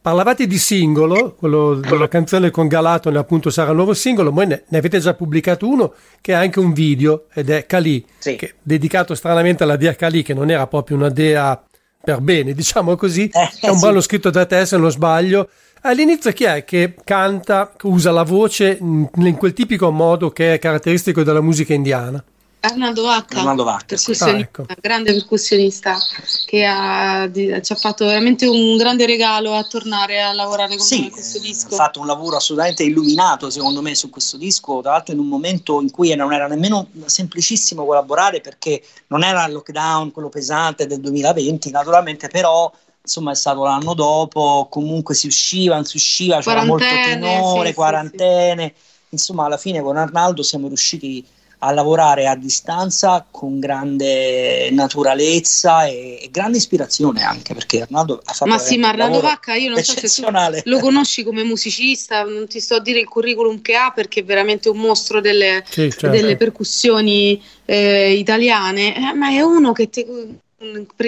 [0.06, 4.62] Parlavate di singolo, quello della canzone con Galatone appunto sarà il nuovo singolo, voi ne,
[4.68, 8.38] ne, avete già pubblicato uno che è anche un video ed è Cali, sì.
[8.62, 11.60] dedicato stranamente alla Dea Cali che non era proprio una dea
[12.04, 14.00] per bene, diciamo così, eh, è un sì.
[14.02, 15.48] scritto da te se non sbaglio.
[15.80, 21.24] All'inizio chi è che canta, usa la voce in quel tipico modo che è caratteristico
[21.24, 22.24] della musica indiana?
[22.66, 24.66] Arnaldo Vacca, Arnaldo Vacca percussionista, ah, ecco.
[24.80, 25.98] grande percussionista
[26.46, 31.08] che ha, ci ha fatto veramente un grande regalo a tornare a lavorare con sì,
[31.10, 31.74] questo disco.
[31.74, 35.28] Ha fatto un lavoro assolutamente illuminato secondo me su questo disco, tra l'altro in un
[35.28, 40.86] momento in cui non era nemmeno semplicissimo collaborare perché non era il lockdown, quello pesante
[40.86, 42.72] del 2020 naturalmente, però
[43.06, 47.74] insomma è stato l'anno dopo, comunque si usciva, non si usciva, c'era molto tenore, sì,
[47.74, 51.24] quarantene, sì, insomma alla fine con Arnaldo siamo riusciti
[51.66, 58.32] a lavorare a distanza con grande naturalezza e, e grande ispirazione anche perché Arnaldo ha
[58.32, 62.46] fatto ma sì ma Arnaldo Vacca io non so se lo conosci come musicista non
[62.46, 65.90] ti sto a dire il curriculum che ha perché è veramente un mostro delle, sì,
[65.90, 66.08] certo.
[66.08, 70.06] delle percussioni eh, italiane eh, ma è uno che ti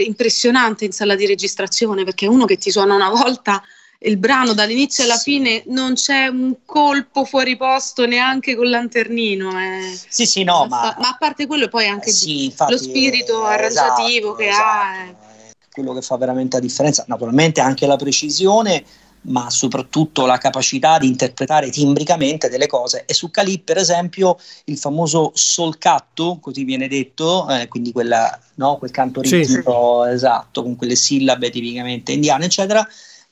[0.04, 3.62] impressionante in sala di registrazione perché è uno che ti suona una volta
[4.00, 5.32] il brano dall'inizio alla sì.
[5.32, 9.50] fine non c'è un colpo fuori posto neanche con lanternino.
[9.50, 9.98] Eh.
[10.08, 14.28] Sì, sì, no, ma, ma, a parte quello poi anche sì, infatti, lo spirito arrangiativo
[14.28, 14.64] esatto, che esatto.
[14.64, 15.04] ha.
[15.04, 15.26] Eh.
[15.70, 18.84] Quello che fa veramente la differenza, naturalmente anche la precisione,
[19.22, 23.04] ma soprattutto la capacità di interpretare timbricamente delle cose.
[23.04, 28.76] E su Calì, per esempio, il famoso solcatto, così viene detto, eh, quindi quella, no,
[28.76, 30.12] quel canto ritmico sì.
[30.12, 32.88] esatto, con quelle sillabe tipicamente indiane, eccetera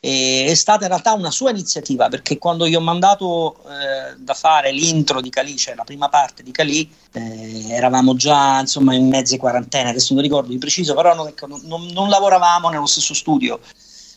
[0.06, 4.34] e è stata in realtà una sua iniziativa perché quando gli ho mandato eh, da
[4.34, 9.08] fare l'intro di Cali, cioè la prima parte di Cali, eh, eravamo già insomma in
[9.08, 13.14] mezze quarantena, adesso non ricordo di preciso, però non, ecco, non, non lavoravamo nello stesso
[13.14, 13.58] studio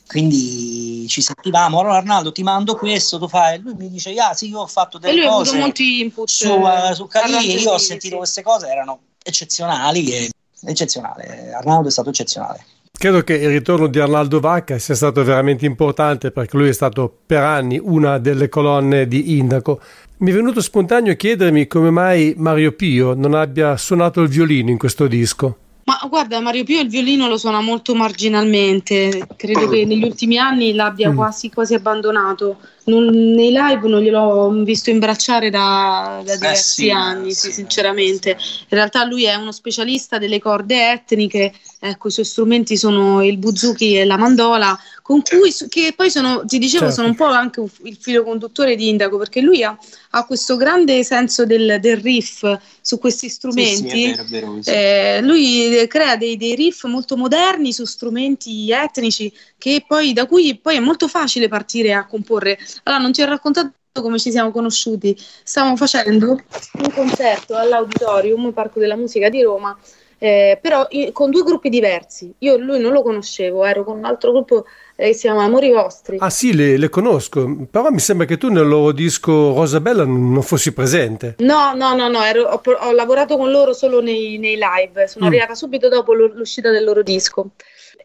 [0.06, 4.48] quindi ci sentivamo allora Arnaldo ti mando questo tu fai lui mi dice ah sì
[4.48, 8.18] io ho fatto delle cose molti input su, uh, su Cali io ho sentito sì.
[8.18, 10.32] queste cose erano eccezionali e,
[10.66, 15.66] eccezionale Arnaldo è stato eccezionale Credo che il ritorno di Arnaldo Vacca sia stato veramente
[15.66, 19.80] importante perché lui è stato per anni una delle colonne di Indaco.
[20.18, 24.78] Mi è venuto spontaneo chiedermi come mai Mario Pio non abbia suonato il violino in
[24.78, 25.58] questo disco.
[25.90, 30.76] Ma guarda, Mario Pio il violino lo suona molto marginalmente, credo che negli ultimi anni
[30.76, 31.16] l'abbia mm.
[31.16, 36.86] quasi, quasi abbandonato non, nei live non gliel'ho visto imbracciare da, da eh diversi eh
[36.86, 38.32] sì, anni, sì, sinceramente.
[38.32, 43.38] In realtà lui è uno specialista delle corde etniche, ecco, i suoi strumenti sono il
[43.38, 46.96] buzuki e la mandola, con cui, che poi sono, ti dicevo, certo.
[46.96, 49.78] sono un po' anche il filo conduttore di Indaco, perché lui ha,
[50.12, 52.44] ha questo grande senso del, del, riff
[52.82, 53.90] su questi strumenti.
[53.90, 58.72] Sì, è vero, è vero, eh, lui crea dei, dei riff molto moderni su strumenti
[58.72, 62.58] etnici che poi, da cui poi è molto facile partire a comporre.
[62.84, 65.18] Allora, non ti ho raccontato come ci siamo conosciuti.
[65.44, 66.32] Stavamo facendo
[66.74, 69.78] un concerto all'Auditorium, Parco della Musica di Roma,
[70.20, 72.32] eh, però con due gruppi diversi.
[72.40, 74.66] Io lui non lo conoscevo, ero con un altro gruppo
[74.96, 76.18] eh, che si chiama Amori Vostri.
[76.20, 80.42] Ah sì, le, le, conosco, però mi sembra che tu nel loro disco Rosabella non
[80.44, 81.36] fossi presente.
[81.40, 85.26] No, no, no, no ero, ho, ho, lavorato con loro solo nei, nei live, sono
[85.26, 85.28] mm.
[85.30, 87.52] arrivata subito dopo l'uscita del loro disco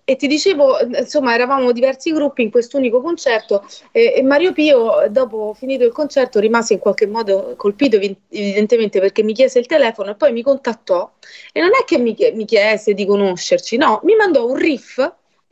[0.05, 5.55] e ti dicevo, insomma, eravamo diversi gruppi in quest'unico concerto eh, e Mario Pio, dopo
[5.57, 10.14] finito il concerto, rimase in qualche modo colpito, evidentemente, perché mi chiese il telefono e
[10.14, 11.11] poi mi contattò.
[11.52, 14.98] E non è che mi, mi chiese di conoscerci, no, mi mandò un riff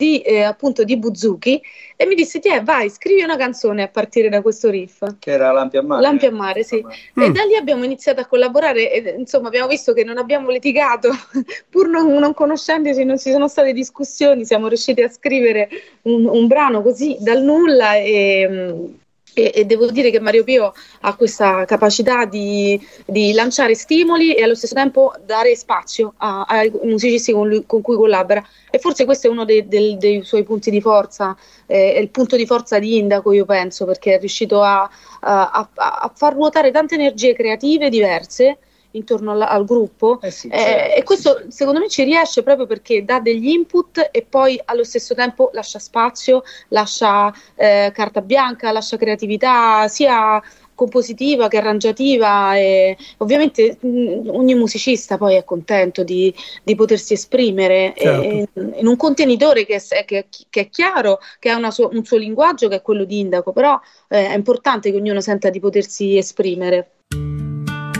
[0.03, 1.61] di, eh, appunto di Buzuki
[1.95, 5.01] e mi disse Tiè, vai scrivi una canzone a partire da questo riff.
[5.17, 6.01] Che era Lampi a Mare.
[6.01, 6.83] Lampi a Mare sì.
[6.83, 7.21] Mm.
[7.21, 11.09] e da lì abbiamo iniziato a collaborare e insomma abbiamo visto che non abbiamo litigato
[11.69, 15.69] pur non, non conoscendoci non ci sono state discussioni siamo riusciti a scrivere
[16.03, 18.85] un, un brano così dal nulla e mm,
[19.33, 24.43] e, e, devo dire che Mario Pio ha questa capacità di, di, lanciare stimoli e
[24.43, 28.45] allo stesso tempo dare spazio a, ai musicisti con, lui, con, cui collabora.
[28.69, 32.09] E forse questo è uno dei, dei, dei suoi punti di forza, eh, è il
[32.09, 36.71] punto di forza di Indaco io penso perché è riuscito a, a, a far ruotare
[36.71, 38.57] tante energie creative diverse
[38.93, 41.51] intorno al, al gruppo eh sì, eh, certo, e questo sì.
[41.51, 45.79] secondo me ci riesce proprio perché dà degli input e poi allo stesso tempo lascia
[45.79, 50.41] spazio, lascia eh, carta bianca, lascia creatività sia
[50.75, 56.33] compositiva che arrangiativa e ovviamente mh, ogni musicista poi è contento di,
[56.63, 58.21] di potersi esprimere certo.
[58.21, 58.47] e,
[58.79, 62.67] in un contenitore che è, che, che è chiaro, che ha suo, un suo linguaggio
[62.67, 63.79] che è quello di Indaco, però
[64.09, 66.91] eh, è importante che ognuno senta di potersi esprimere.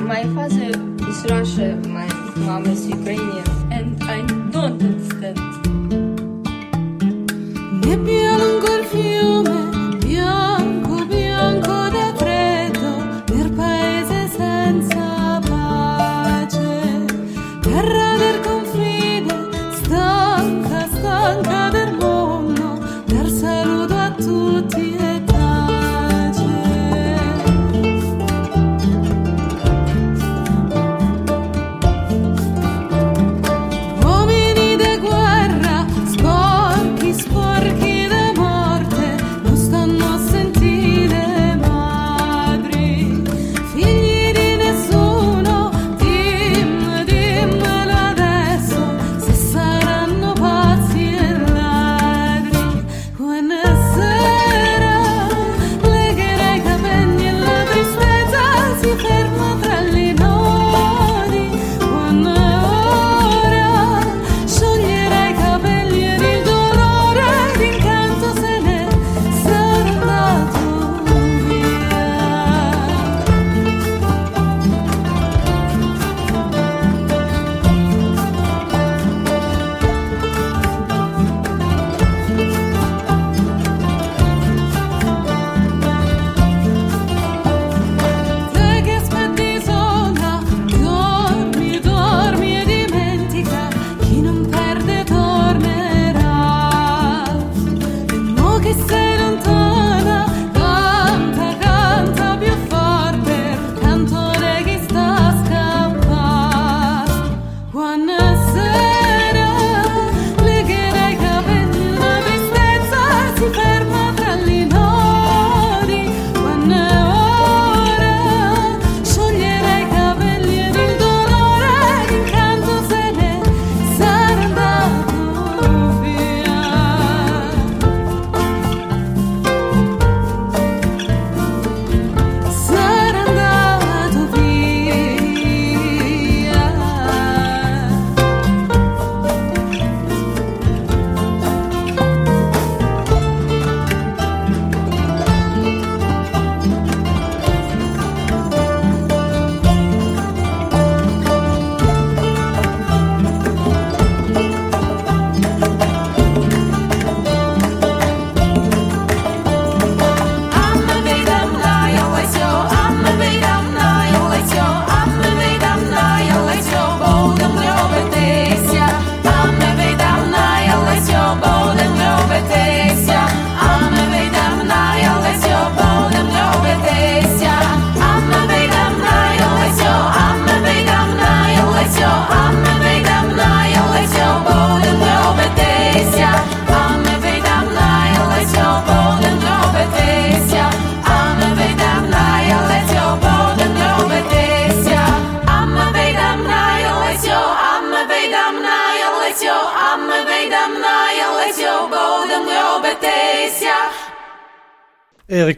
[0.04, 0.72] My father
[1.08, 5.64] is Russian, my mom is Ukrainian, and I don't understand.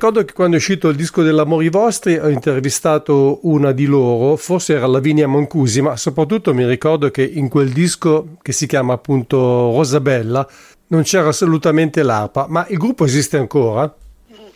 [0.06, 4.76] Ricordo che quando è uscito il disco dell'Amori Vostri ho intervistato una di loro, forse
[4.76, 9.38] era Lavinia Mancusi, ma soprattutto mi ricordo che in quel disco che si chiama appunto
[9.38, 10.48] Rosabella
[10.90, 13.92] non c'era assolutamente l'arpa, ma il gruppo esiste ancora?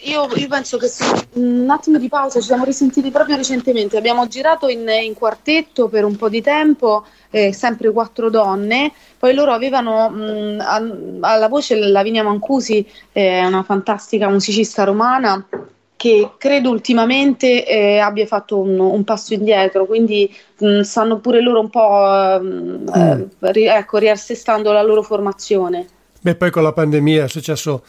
[0.04, 4.28] Io, io, penso che sia un attimo di pausa, ci siamo risentiti proprio recentemente, abbiamo
[4.28, 9.52] girato in, in quartetto per un po' di tempo, eh, sempre quattro donne, poi loro
[9.52, 15.46] avevano mh, alla voce Lavinia Mancusi, eh, una fantastica musicista romana,
[15.98, 21.60] che credo ultimamente eh, abbia fatto un, un, passo indietro, quindi mh, stanno pure loro
[21.60, 23.28] un po' mh, mm.
[23.42, 25.88] eh, ecco, riassestando la loro formazione.
[26.22, 27.84] Beh, poi con la pandemia è successo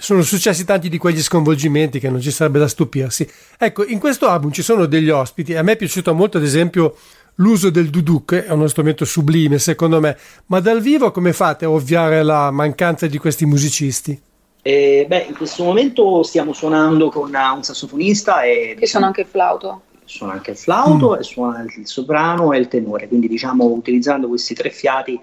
[0.00, 3.28] sono successi tanti di quegli sconvolgimenti che non ci sarebbe da stupirsi.
[3.58, 6.96] Ecco, in questo album ci sono degli ospiti, a me è piaciuto molto ad esempio
[7.36, 11.70] l'uso del duduk, è uno strumento sublime secondo me, ma dal vivo come fate a
[11.70, 14.18] ovviare la mancanza di questi musicisti?
[14.62, 18.76] Eh, beh, in questo momento stiamo suonando con un sassofonista e...
[18.78, 21.20] Che suona anche il flauto suona anche il flauto mm.
[21.20, 25.18] e suona il soprano e il tenore, quindi diciamo utilizzando questi tre fiati,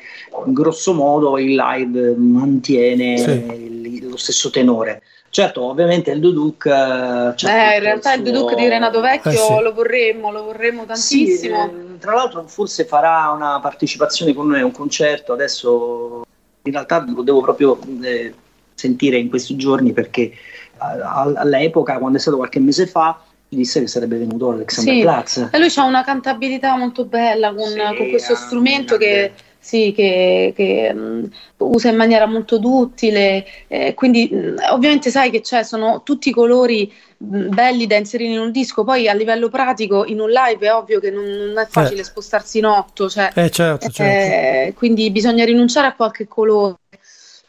[0.45, 3.29] in grosso modo il live mantiene sì.
[3.29, 3.76] il,
[4.17, 5.03] lo stesso tenore.
[5.29, 6.65] Certo, ovviamente il Duduk.
[6.65, 8.25] Eh, in realtà il, suo...
[8.25, 9.61] il Duduk di Renato Vecchio eh, sì.
[9.61, 11.37] lo vorremmo, lo vorremmo tantissimo.
[11.37, 15.33] Sì, eh, tra l'altro, forse farà una partecipazione con noi a un concerto.
[15.33, 16.25] Adesso
[16.63, 18.33] in realtà lo devo proprio eh,
[18.73, 20.31] sentire in questi giorni perché
[20.77, 25.01] all'epoca, quando è stato qualche mese fa, disse che sarebbe venuto Alexander sì.
[25.01, 25.49] Platz.
[25.51, 30.53] E lui ha una cantabilità molto bella con, sì, con questo strumento che, sì, che,
[30.55, 33.45] che um, usa in maniera molto duttile.
[33.67, 38.39] Eh, quindi, mh, ovviamente, sai che c'è, sono tutti colori mh, belli da inserire in
[38.39, 38.83] un disco.
[38.83, 42.05] Poi, a livello pratico, in un live è ovvio che non, non è facile eh.
[42.05, 43.09] spostarsi in otto.
[43.09, 44.01] Cioè, eh, certo, certo.
[44.03, 46.75] Eh, quindi, bisogna rinunciare a qualche colore.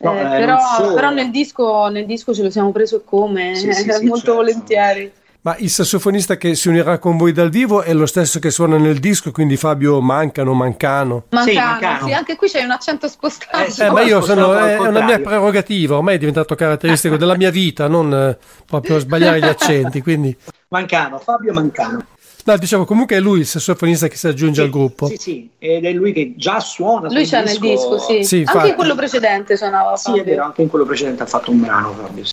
[0.00, 0.58] No, eh, eh, però,
[0.94, 4.34] però nel, disco, nel, disco, ce lo siamo preso come sì, sì, molto certo.
[4.34, 5.12] volentieri.
[5.40, 8.76] Ma il sassofonista che si unirà con voi dal vivo è lo stesso che suona
[8.76, 11.24] nel disco, quindi Fabio Mancano, Mancano.
[11.30, 12.06] Mancano, sì, Mancano.
[12.06, 13.64] sì anche qui c'è un accento spostato.
[13.64, 17.36] Eh, sì, eh, ma io sono, è una mia prerogativa, ormai è diventato caratteristico della
[17.36, 18.36] mia vita, non eh,
[18.66, 20.02] proprio sbagliare gli accenti.
[20.02, 20.36] Quindi...
[20.68, 22.04] Mancano, Fabio Mancano.
[22.44, 25.06] No, diciamo comunque è lui il sassofonista che si aggiunge sì, al gruppo.
[25.06, 27.08] Sì, sì, ed è lui che già suona.
[27.10, 27.60] Lui c'è disco.
[27.60, 28.24] nel disco, sì.
[28.24, 29.96] sì anche in quello precedente suonava.
[29.96, 30.14] Fabio.
[30.14, 32.24] Sì, è vero, anche in quello precedente ha fatto un brano Fabio.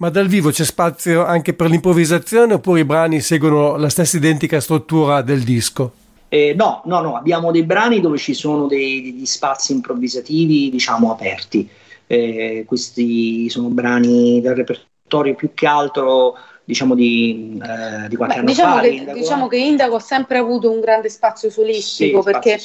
[0.00, 4.58] Ma dal vivo c'è spazio anche per l'improvvisazione oppure i brani seguono la stessa identica
[4.58, 5.92] struttura del disco?
[6.28, 11.12] Eh, no, no, no, abbiamo dei brani dove ci sono dei, degli spazi improvvisativi, diciamo,
[11.12, 11.68] aperti.
[12.06, 16.34] Eh, questi sono brani del repertorio più che altro
[16.70, 18.80] diciamo di, eh, di qualche Beh, anno diciamo fa.
[18.80, 22.60] Che, Indago, diciamo che Indago ha sempre avuto un grande spazio solistico sì, perché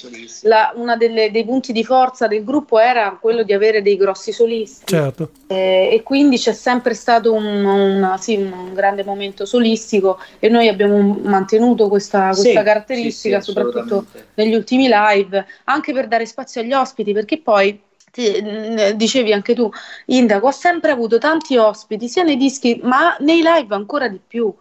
[0.76, 5.32] uno dei punti di forza del gruppo era quello di avere dei grossi solisti certo.
[5.48, 10.68] eh, e quindi c'è sempre stato un, una, sì, un, grande momento solistico e noi
[10.68, 16.62] abbiamo mantenuto questa, questa sì, caratteristica sì, soprattutto negli ultimi live anche per dare spazio
[16.62, 17.82] agli ospiti perché poi
[18.22, 19.70] Mm, dicevi anche tu,
[20.08, 24.54] Indaco ha sempre avuto tanti ospiti, sia nei dischi ma nei live ancora di più.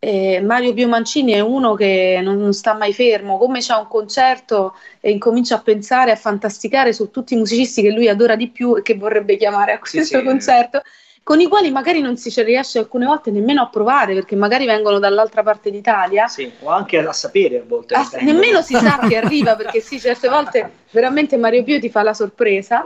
[0.00, 3.88] Eh, Mario Pio Mancini è uno che non, non sta mai fermo, come c'è un
[3.88, 8.48] concerto e incomincia a pensare, a fantasticare su tutti i musicisti che lui adora di
[8.48, 10.82] più e che vorrebbe chiamare a questo sì, sì, concerto
[11.28, 14.98] con i quali magari non si riesce alcune volte nemmeno a provare perché magari vengono
[14.98, 16.26] dall'altra parte d'Italia.
[16.26, 17.92] Sì, o anche a sapere a volte.
[17.92, 22.02] A, nemmeno si sa che arriva perché sì, certe volte veramente Mario Pio ti fa
[22.02, 22.82] la sorpresa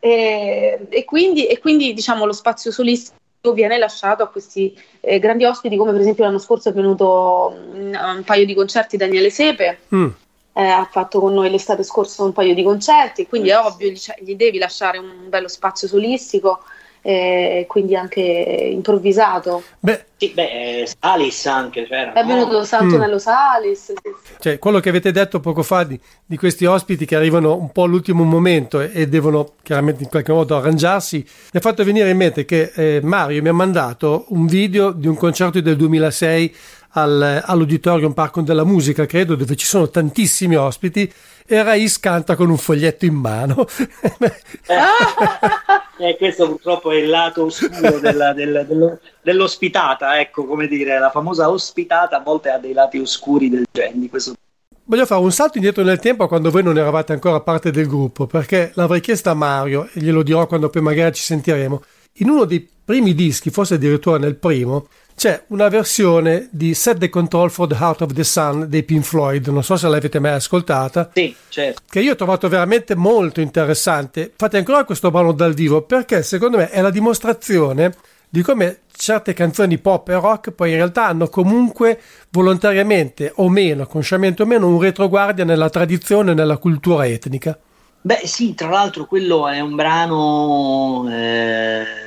[0.00, 5.44] e, e, quindi, e quindi diciamo lo spazio solistico viene lasciato a questi eh, grandi
[5.44, 9.78] ospiti come per esempio l'anno scorso è venuto mm, un paio di concerti Daniele Sepe.
[9.94, 10.08] Mm.
[10.54, 14.00] Eh, ha fatto con noi l'estate scorsa un paio di concerti, quindi è ovvio, gli,
[14.22, 16.64] gli devi lasciare un bello spazio solistico
[17.06, 19.62] eh, quindi anche improvvisato.
[19.78, 22.12] Beh, sì, beh, Salis anche c'era.
[22.12, 23.18] È venuto Santonello mm.
[23.18, 23.84] Salis.
[23.84, 24.14] Sì.
[24.40, 27.84] Cioè, quello che avete detto poco fa di, di, questi ospiti che arrivano un po'
[27.84, 32.16] all'ultimo momento e, e, devono chiaramente in qualche modo arrangiarsi, mi ha fatto venire in
[32.16, 36.56] mente che eh, Mario mi ha mandato un video di un concerto del 2006
[36.90, 41.12] al, all'Auditorium Parco della Musica, credo, dove ci sono tantissimi ospiti
[41.46, 43.66] e Raiz canta con un foglietto in mano.
[45.98, 51.10] eh, questo purtroppo è il lato oscuro della, della, dello, dell'ospitata, ecco come dire, la
[51.10, 54.08] famosa ospitata a volte ha dei lati oscuri del genere.
[54.08, 54.34] Questo...
[54.84, 58.26] Voglio fare un salto indietro nel tempo quando voi non eravate ancora parte del gruppo,
[58.26, 61.82] perché l'avrei chiesto a Mario, e glielo dirò quando poi magari ci sentiremo.
[62.18, 64.86] In uno dei primi dischi, forse addirittura nel primo,
[65.16, 69.02] c'è una versione di Set the Control for the Heart of the Sun dei Pink
[69.02, 71.10] Floyd, non so se l'avete mai ascoltata.
[71.14, 71.80] Sì, certo.
[71.88, 74.32] Che io ho trovato veramente molto interessante.
[74.36, 77.94] Fate ancora questo brano dal vivo perché secondo me è la dimostrazione
[78.28, 81.98] di come certe canzoni pop e rock poi in realtà hanno comunque
[82.28, 87.58] volontariamente o meno, consciamente o meno, un retroguardia nella tradizione e nella cultura etnica.
[88.02, 92.05] Beh sì, tra l'altro quello è un brano eh,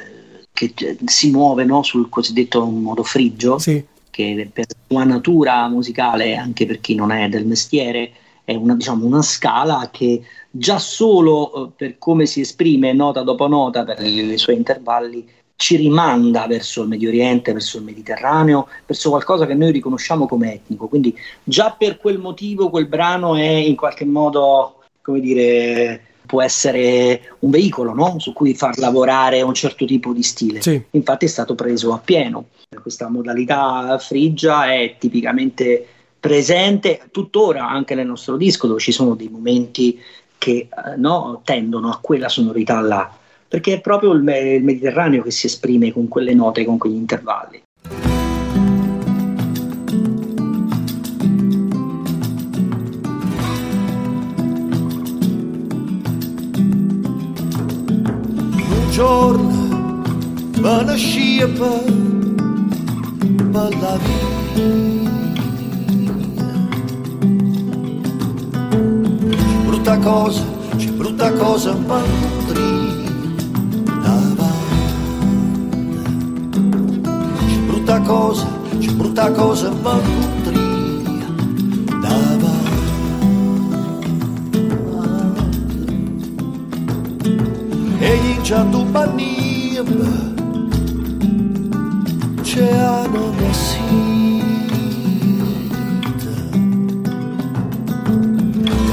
[0.67, 3.81] che si muove no, sul cosiddetto modo frigio, sì.
[4.09, 8.11] che per sua natura musicale, anche per chi non è del mestiere,
[8.43, 13.47] è una, diciamo, una scala che già solo eh, per come si esprime nota dopo
[13.47, 19.09] nota per i suoi intervalli ci rimanda verso il Medio Oriente, verso il Mediterraneo, verso
[19.09, 20.87] qualcosa che noi riconosciamo come etnico.
[20.87, 27.35] Quindi già per quel motivo quel brano è in qualche modo, come dire, può essere
[27.39, 28.19] un veicolo no?
[28.19, 30.61] su cui far lavorare un certo tipo di stile.
[30.61, 30.79] Sì.
[30.91, 32.49] Infatti è stato preso a pieno.
[32.79, 35.83] Questa modalità frigia è tipicamente
[36.19, 39.99] presente tuttora anche nel nostro disco dove ci sono dei momenti
[40.37, 43.11] che eh, no, tendono a quella sonorità là
[43.47, 47.63] perché è proprio il, il Mediterraneo che si esprime con quelle note, con quegli intervalli.
[58.99, 60.03] Giorno
[60.59, 61.69] me ne scipa
[63.53, 64.61] per la vita
[69.65, 70.43] brutta cosa,
[70.75, 72.01] c'è brutta cosa ma
[77.67, 78.47] brutta cosa,
[78.79, 80.68] c'è brutta cosa ma
[88.49, 89.83] Tu banniba
[92.41, 93.31] c'è hanno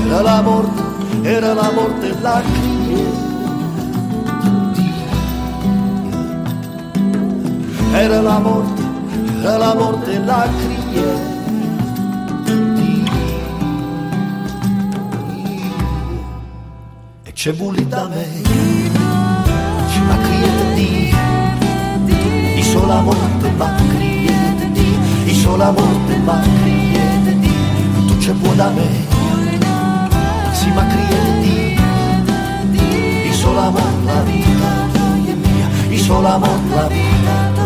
[0.05, 0.83] Era la morte,
[1.23, 3.25] era la morte la crieta
[7.95, 8.83] era la morte
[9.41, 11.35] tra la morte la crieta.
[17.23, 18.76] E c'è volita me,
[22.87, 27.53] di sola morte ma crieta di, di sola morte ma crieta di,
[28.07, 28.89] tu c'è buona da me,
[30.53, 31.77] si ma crieta di,
[32.71, 34.71] di sola morte la vita,
[35.89, 37.65] di sola morte la vita.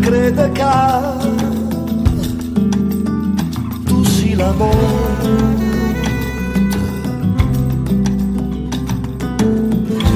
[0.00, 1.19] crede che
[4.50, 5.28] l'amore.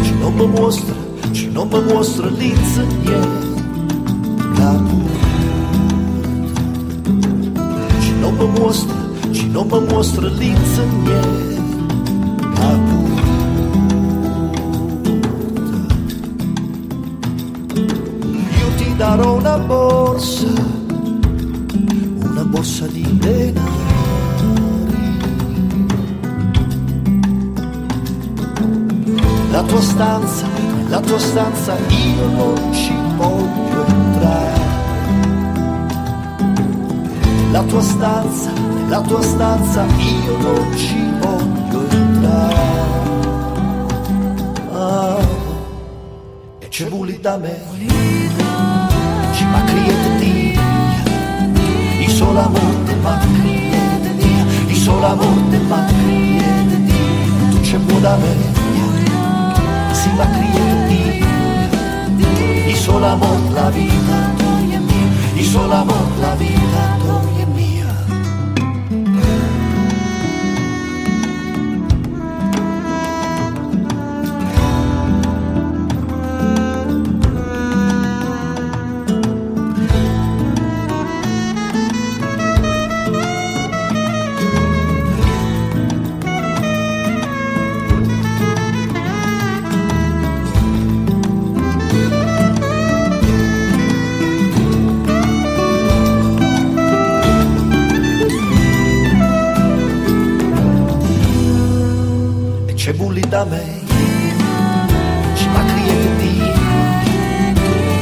[0.02, 0.94] Ci non mi mostra,
[1.32, 3.52] ci non mi mostra l'insegnante.
[8.00, 8.94] Ci non mi mostra,
[9.32, 11.52] ci non mi mostra l'insegnante.
[18.96, 20.46] darò una borsa,
[22.22, 23.63] una borsa di denari.
[29.66, 30.46] Tua stanza,
[30.88, 34.62] la tua stanza io non ci voglio entrare.
[37.50, 38.50] La tua stanza,
[38.88, 42.82] la tua stanza io non ci voglio entrare.
[44.72, 45.26] Ah,
[46.58, 48.04] e c'è bulli da me
[49.54, 50.14] ma criete
[52.00, 58.16] i sola morte ma criete dia, i sola morte ma criete dia, tu c'è buona
[58.16, 58.53] media,
[60.14, 60.86] si ma criete
[62.16, 64.32] dia, i sola morte la vita,
[65.34, 66.93] i sola morte la vita,
[102.84, 103.62] da me
[105.34, 106.42] ci ma crieti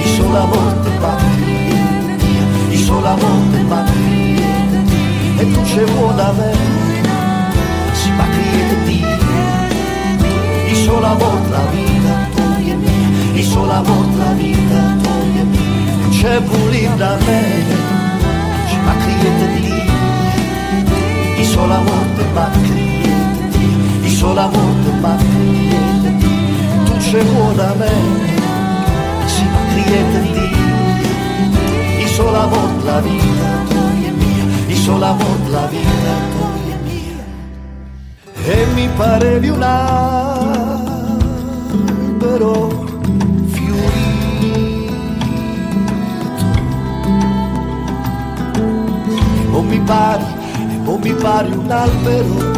[0.03, 4.97] i sola morte ma crieti i sola morte ma crieti
[5.39, 6.53] e tu c'è vuoi da me
[7.93, 9.05] si ma crieti
[10.73, 15.45] i sola morte la vita tua e mia i sola morte la vita tua e
[15.45, 18.01] mia c'è pulita da me
[19.03, 19.47] criete
[21.37, 22.72] di sola morte ma criete
[24.23, 26.37] di i sola morte ma criete di
[26.85, 27.91] tu c'è vuole me
[29.27, 30.51] si criete di
[32.03, 36.77] i sola morte la vita tua è mia i sola morte la vita tua è
[36.85, 37.25] mia
[38.45, 41.01] e mi parevi un albero
[49.51, 50.25] o mi pari,
[50.85, 52.52] o mi pari un albero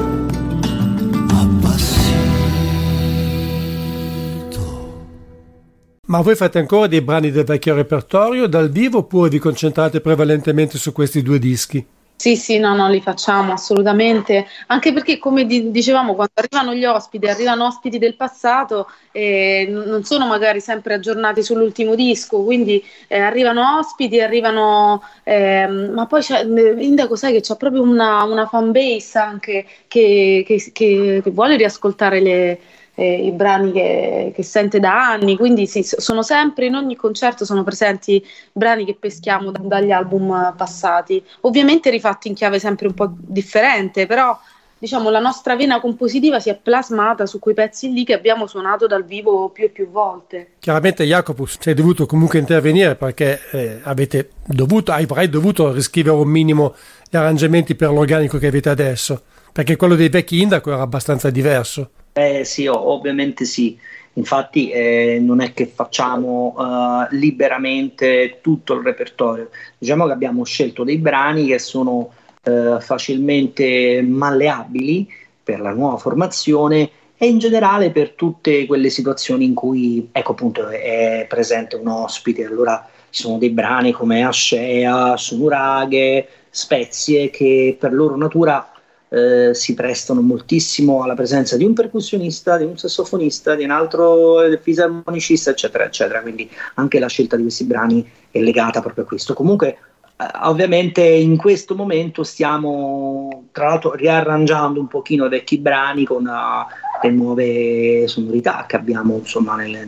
[6.15, 10.79] Ma voi fate ancora dei brani del vecchio repertorio dal vivo oppure vi concentrate prevalentemente
[10.79, 11.85] su questi due dischi?
[12.15, 16.85] Sì, sì, no, no, li facciamo assolutamente, anche perché come di- dicevamo, quando arrivano gli
[16.85, 23.19] ospiti, arrivano ospiti del passato, eh, non sono magari sempre aggiornati sull'ultimo disco, quindi eh,
[23.19, 28.71] arrivano ospiti, arrivano, eh, ma poi c'è, Indaco sai che c'è proprio una, una fan
[28.71, 32.61] base anche che, che, che, che vuole riascoltare le
[32.95, 37.45] eh, i brani che, che, sente da anni, quindi sì, sono sempre in ogni concerto
[37.45, 42.95] sono presenti brani che peschiamo da, dagli album passati, ovviamente rifatti in chiave sempre un
[42.95, 44.38] po' differente, però
[44.84, 48.86] diciamo la nostra vena compositiva si è plasmata su quei pezzi lì che abbiamo suonato
[48.86, 50.53] dal vivo più e più volte.
[50.59, 56.74] Chiaramente Jacopo sei dovuto comunque intervenire perché eh, avete dovuto, avrai dovuto riscrivere un minimo
[57.09, 59.22] gli arrangiamenti per l'organico che avete adesso,
[59.55, 61.90] perché quello dei vecchi Indaco era abbastanza diverso.
[62.12, 63.78] Eh sì, ovviamente sì.
[64.14, 70.82] Infatti eh, non è che facciamo uh, liberamente tutto il repertorio, diciamo che abbiamo scelto
[70.82, 75.09] dei brani che sono uh, facilmente malleabili
[75.42, 80.66] per la nuova formazione e in generale per tutte quelle situazioni in cui ecco appunto
[80.68, 82.44] è presente un ospite.
[82.44, 88.74] Allora ci sono dei brani come Ascea, Sunuraghe, Spezie che per loro natura
[89.09, 94.38] eh, si prestano moltissimo alla presenza di un percussionista, di un sassofonista, di un altro
[94.61, 96.20] fisarmonicista, eccetera, eccetera.
[96.20, 99.34] Quindi anche la scelta di questi brani è legata proprio a questo.
[99.34, 99.78] Comunque,
[100.16, 107.07] eh, ovviamente in questo momento stiamo tra l'altro riarrangiando un pochino vecchi brani con uh,
[107.07, 109.86] le nuove sonorità che abbiamo insomma nelle,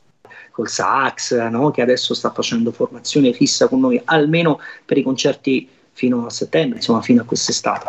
[0.56, 1.70] col sax, no?
[1.70, 6.78] che adesso sta facendo formazione fissa con noi, almeno per i concerti fino a settembre,
[6.78, 7.88] insomma fino a quest'estate.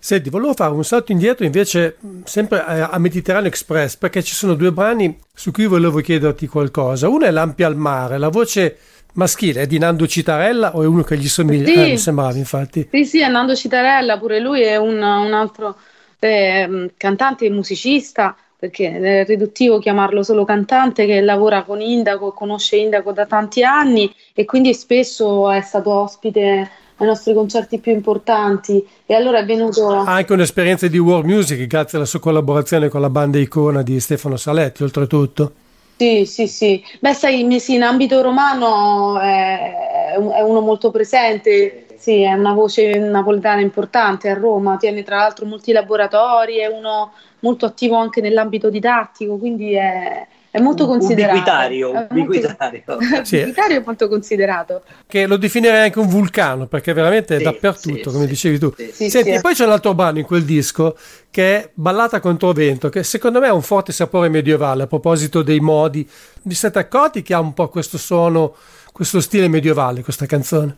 [0.00, 4.72] Senti, volevo fare un salto indietro invece sempre a Mediterraneo Express perché ci sono due
[4.72, 7.08] brani su cui volevo chiederti qualcosa.
[7.08, 8.78] Uno è Lampi al mare, la voce
[9.14, 11.66] maschile è di Nando Citarella o è uno che gli somiglia?
[11.66, 11.74] Sì.
[11.74, 12.88] Eh, mi sembrava infatti.
[12.90, 15.76] Sì, sì, è Nando Citarella, pure lui è un, un altro
[16.20, 22.76] eh, cantante e musicista perché è riduttivo chiamarlo solo cantante che lavora con Indaco, conosce
[22.76, 26.68] Indaco da tanti anni e quindi spesso è stato ospite
[26.98, 29.88] ai nostri concerti più importanti e allora è venuto...
[29.88, 33.98] Ha anche un'esperienza di world music grazie alla sua collaborazione con la banda Icona di
[34.00, 35.52] Stefano Saletti oltretutto.
[35.96, 36.84] Sì, sì, sì.
[37.00, 42.98] Beh, sai, sì, in ambito romano è, è uno molto presente, sì, è una voce
[42.98, 48.70] napoletana importante a Roma, tiene tra l'altro molti laboratori, è uno molto attivo anche nell'ambito
[48.70, 51.36] didattico, quindi è, è molto considerato.
[51.36, 52.82] Ubiquitario, ubiquitario.
[52.86, 53.36] Molto, sì.
[53.36, 54.82] ubiquitario è molto considerato.
[55.06, 58.72] Che lo definirei anche un vulcano, perché veramente è sì, dappertutto, sì, come dicevi tu.
[58.92, 60.96] Senti, e poi c'è un altro brano in quel disco
[61.30, 65.42] che è Ballata contro vento, che secondo me ha un forte sapore medievale, a proposito
[65.42, 66.08] dei modi.
[66.42, 68.54] Vi siete accorti che ha un po' questo suono,
[68.92, 70.76] questo stile medievale, questa canzone?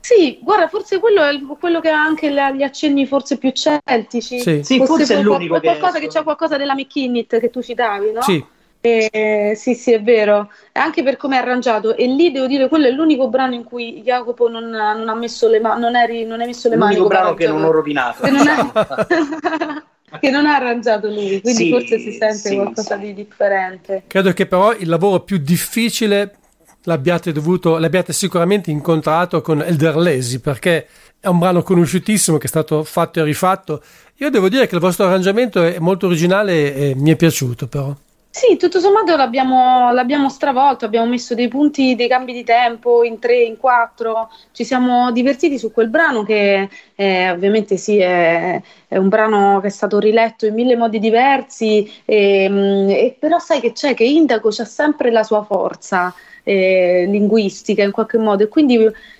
[0.00, 4.40] Sì, guarda, forse quello è quello che ha anche gli accenni forse più celtici.
[4.40, 7.62] Sì, sì forse, forse è l'unico qualcosa che, che c'è qualcosa della McKinnit che tu
[7.62, 8.20] citavi, no?
[8.22, 8.44] Sì.
[8.84, 11.96] Eh, sì, sì, è vero, anche per come è arrangiato.
[11.96, 15.48] E lì devo dire, quello è l'unico brano in cui Jacopo non, non ha messo
[15.48, 16.96] le mani, non, eri, non hai messo le mani.
[16.96, 18.24] L'unico brano che non ho rovinato.
[18.24, 20.18] Che non, è...
[20.18, 23.02] che non ha arrangiato lui, quindi sì, forse si sente sì, qualcosa sì.
[23.02, 24.02] di differente.
[24.08, 26.34] Credo che però il lavoro più difficile
[26.82, 30.88] l'abbiate dovuto, l'abbiate sicuramente incontrato con Elderlesi, perché
[31.20, 33.80] è un brano conosciutissimo che è stato fatto e rifatto.
[34.16, 37.94] Io devo dire che il vostro arrangiamento è molto originale e mi è piaciuto però.
[38.34, 43.18] Sì, tutto sommato l'abbiamo, l'abbiamo, stravolto, abbiamo messo dei punti, dei cambi di tempo in
[43.18, 48.96] tre, in quattro, ci siamo divertiti su quel brano che eh, ovviamente sì, è, è,
[48.96, 53.60] un brano che è stato riletto in mille modi diversi, e, mm, e però sai
[53.60, 58.44] che c'è, che Indaco c'ha sempre la sua forza eh, linguistica in qualche modo.
[58.44, 58.78] E quindi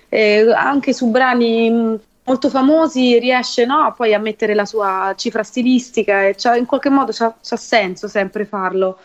[0.09, 6.27] eh, anche su brani molto famosi riesce no, poi a mettere la sua cifra stilistica
[6.27, 8.99] e in qualche modo c'ha senso sempre farlo.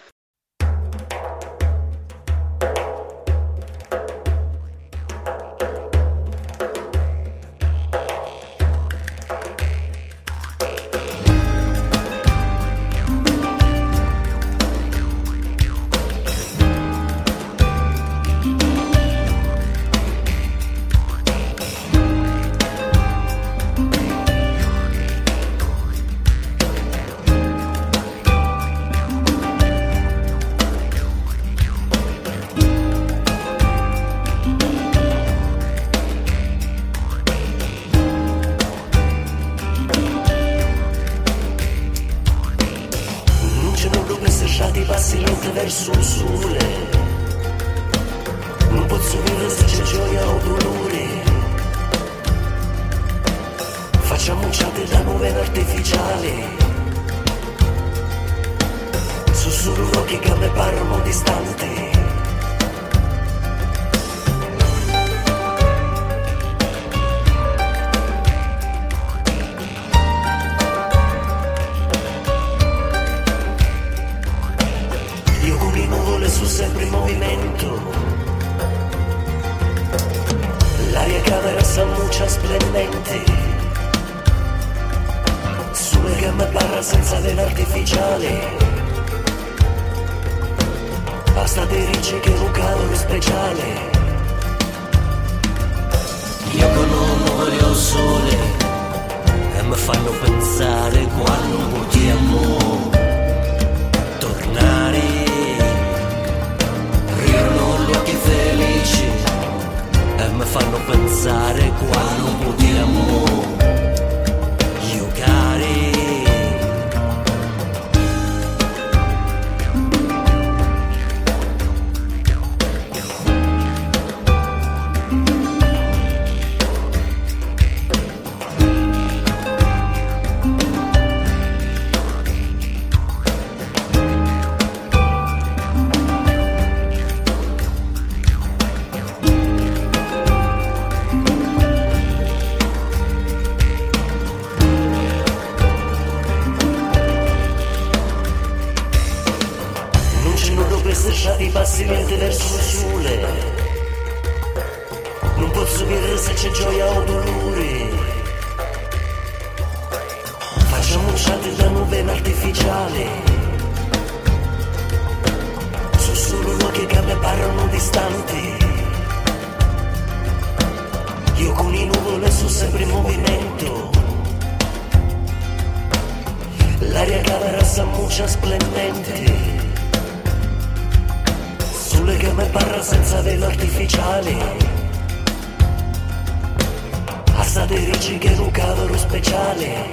[187.68, 189.90] caderecci che un lo speciale.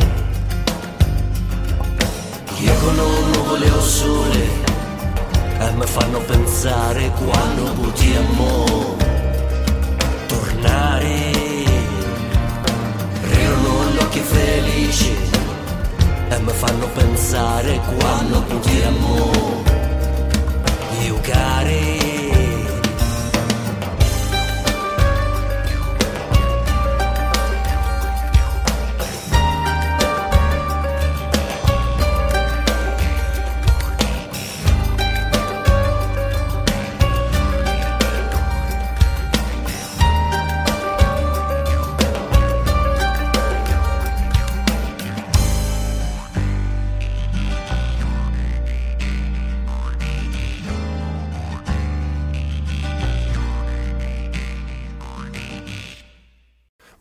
[2.60, 4.48] Io con un nuvole o sole
[5.60, 8.96] e mi fanno pensare quando potremmo
[10.28, 11.32] tornare.
[13.24, 15.14] Rirono gli occhi felici
[16.30, 19.64] e mi fanno pensare quando potremmo
[21.26, 22.25] giocare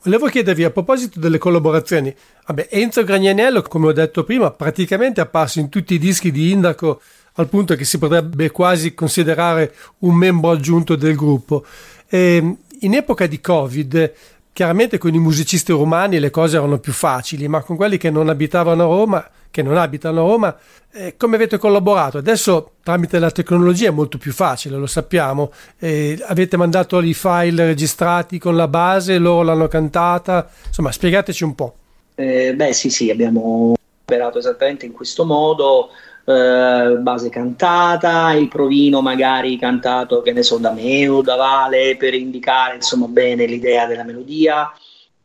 [0.05, 2.15] Volevo chiedervi a proposito delle collaborazioni.
[2.47, 6.51] Vabbè, Enzo Gragnanello, come ho detto prima, praticamente è apparso in tutti i dischi di
[6.51, 7.01] Indaco
[7.37, 11.65] al punto che si potrebbe quasi considerare un membro aggiunto del gruppo.
[12.07, 14.13] E in epoca di Covid,
[14.55, 18.31] chiaramente con i musicisti romani le cose erano più facili, ma con quelli che non
[18.31, 20.57] abitavano a Roma che non abitano a Roma,
[20.93, 22.19] eh, come avete collaborato?
[22.19, 25.53] Adesso tramite la tecnologia è molto più facile, lo sappiamo.
[25.79, 31.55] Eh, avete mandato i file registrati con la base, loro l'hanno cantata, insomma spiegateci un
[31.55, 31.75] po'.
[32.17, 35.91] Eh, beh sì sì, abbiamo operato esattamente in questo modo,
[36.25, 41.97] eh, base cantata, il provino magari cantato, che ne so, da me o da Vale
[41.97, 44.73] per indicare insomma bene l'idea della melodia,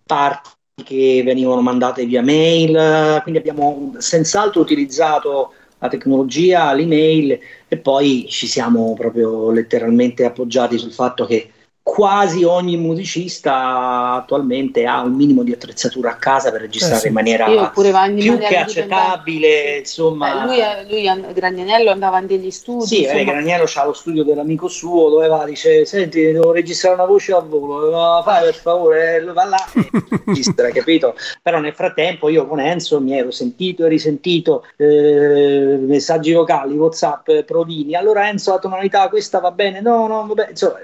[0.06, 0.50] parti
[0.84, 8.48] che venivano mandate via mail, quindi abbiamo senz'altro utilizzato la tecnologia, l'email e poi ci
[8.48, 11.52] siamo proprio letteralmente appoggiati sul fatto che
[11.90, 17.08] quasi ogni musicista attualmente ha un minimo di attrezzatura a casa per registrare eh sì.
[17.08, 19.78] in maniera più in che accettabile.
[19.80, 20.46] Insomma.
[20.46, 22.86] Beh, lui, lui Gragnanello andava in degli studi.
[22.86, 27.06] Sì, eh, Gragnello ha lo studio dell'amico suo dove va, dice: Senti, devo registrare una
[27.06, 29.90] voce a volo, fai per favore, eh, va là e
[30.26, 31.16] registra, capito?
[31.42, 37.32] Però nel frattempo io con Enzo mi ero sentito e risentito eh, messaggi vocali, WhatsApp,
[37.46, 37.96] provini.
[37.96, 40.80] Allora Enzo la tonalità questa va bene, no, no, vabbè, insomma,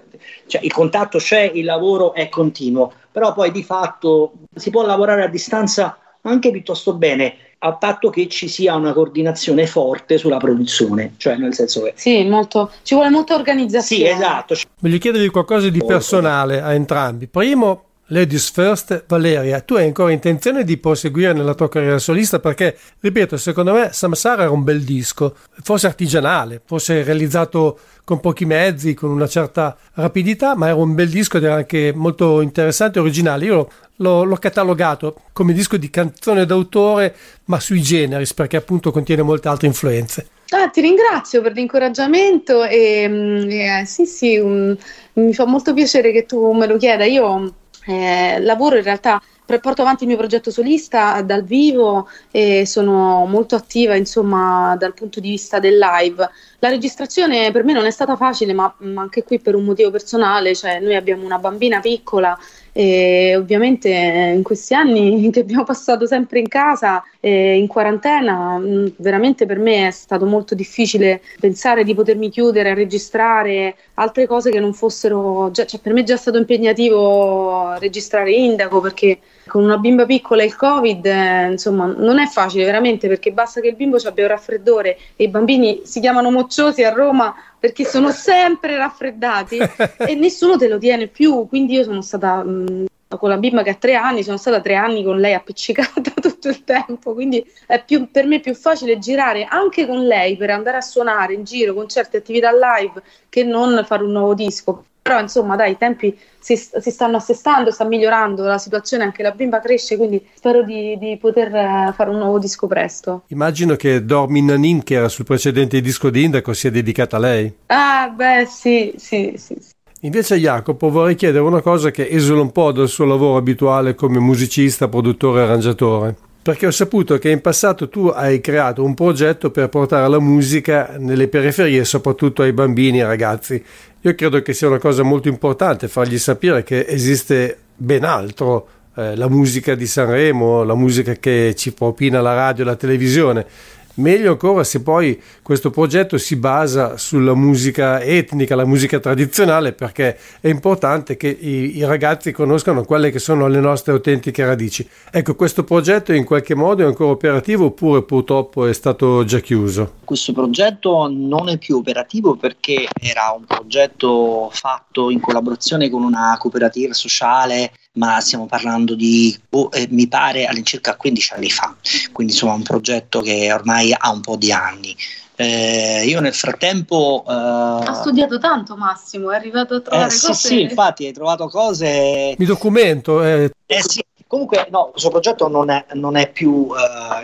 [0.48, 4.86] cioè, il contatto contatto c'è, il lavoro è continuo, però poi di fatto si può
[4.86, 10.38] lavorare a distanza anche piuttosto bene a patto che ci sia una coordinazione forte sulla
[10.38, 11.94] produzione, cioè nel senso che...
[11.96, 14.04] Sì, molto, ci vuole molta organizzazione.
[14.04, 14.56] Sì, esatto.
[14.80, 17.28] Voglio chiedervi qualcosa di personale a entrambi.
[17.28, 22.38] Primo, Ladies First, Valeria, tu hai ancora intenzione di proseguire nella tua carriera solista?
[22.38, 28.46] Perché, ripeto, secondo me Samsara era un bel disco, forse artigianale, forse realizzato con pochi
[28.46, 33.00] mezzi, con una certa rapidità, ma era un bel disco ed era anche molto interessante
[33.00, 33.46] e originale.
[33.46, 37.16] Io l'ho, l'ho catalogato come disco di canzone d'autore,
[37.46, 40.28] ma sui generis, perché appunto contiene molte altre influenze.
[40.50, 44.78] Ah, ti ringrazio per l'incoraggiamento e, mm, eh, sì, sì, um,
[45.14, 47.04] mi fa molto piacere che tu me lo chieda.
[47.04, 47.54] Io
[47.86, 53.56] eh, lavoro in realtà porto avanti il mio progetto solista dal vivo e sono molto
[53.56, 56.28] attiva insomma dal punto di vista del live.
[56.60, 59.92] La registrazione per me non è stata facile ma, ma anche qui per un motivo
[59.92, 62.38] personale, cioè noi abbiamo una bambina piccola
[62.72, 68.88] e ovviamente in questi anni che abbiamo passato sempre in casa, eh, in quarantena, mm,
[68.98, 74.52] veramente per me è stato molto difficile pensare di potermi chiudere a registrare altre cose
[74.52, 79.64] che non fossero, già, cioè per me è già stato impegnativo registrare Indaco perché con
[79.64, 83.68] una bimba piccola e il covid eh, insomma non è facile veramente perché basta che
[83.68, 88.12] il bimbo abbia un raffreddore e i bambini si chiamano mocciosi a Roma perché sono
[88.12, 89.58] sempre raffreddati
[90.08, 91.48] e nessuno te lo tiene più.
[91.48, 92.86] Quindi io sono stata mh,
[93.18, 96.50] con la bimba che ha tre anni, sono stata tre anni con lei appiccicata tutto
[96.50, 100.52] il tempo, quindi è più, per me è più facile girare anche con lei per
[100.52, 104.86] andare a suonare in giro con certe attività live che non fare un nuovo disco.
[105.08, 109.30] Però insomma dai, i tempi si, si, stanno assestando, sta migliorando la situazione, anche la
[109.30, 113.22] bimba cresce, quindi spero di, di poter eh, fare un nuovo disco presto.
[113.28, 117.54] Immagino che Dormin Nanin, che era sul precedente disco di Indaco, sia dedicata a lei.
[117.68, 119.56] Ah, beh, sì, sì, sì.
[119.60, 119.74] sì.
[120.02, 124.18] Invece Jacopo vorrei chiedere una cosa che esula un po' dal suo lavoro abituale come
[124.18, 126.16] musicista, produttore e arrangiatore.
[126.46, 130.96] Perché ho saputo che in passato tu hai creato un progetto per portare la musica
[131.00, 133.64] nelle periferie, soprattutto ai bambini e ai ragazzi.
[134.06, 139.16] Io credo che sia una cosa molto importante fargli sapere che esiste ben altro, eh,
[139.16, 143.48] la musica di Sanremo, la musica che ci propina la radio e la televisione
[143.96, 150.18] Meglio ancora se poi questo progetto si basa sulla musica etnica, la musica tradizionale, perché
[150.42, 154.86] è importante che i, i, ragazzi conoscano quelle che sono le nostre autentiche radici.
[155.10, 159.94] Ecco, questo progetto in qualche modo è ancora operativo oppure purtroppo è stato già chiuso?
[160.04, 166.36] Questo progetto non è più operativo perché era un progetto fatto in collaborazione con una
[166.38, 171.76] cooperativa sociale ma stiamo parlando di, oh, eh, mi pare, all'incirca 15 anni fa,
[172.12, 174.96] quindi insomma un progetto che ormai ha un po' di anni.
[175.38, 177.24] Eh, io nel frattempo...
[177.28, 180.34] Eh, ha studiato tanto Massimo, è arrivato a trovare eh, cose...
[180.34, 182.36] Sì, sì, infatti hai trovato cose...
[182.38, 183.22] Mi documento.
[183.24, 183.52] Eh.
[183.66, 186.76] eh sì, Comunque, no, questo progetto non è, non è più uh,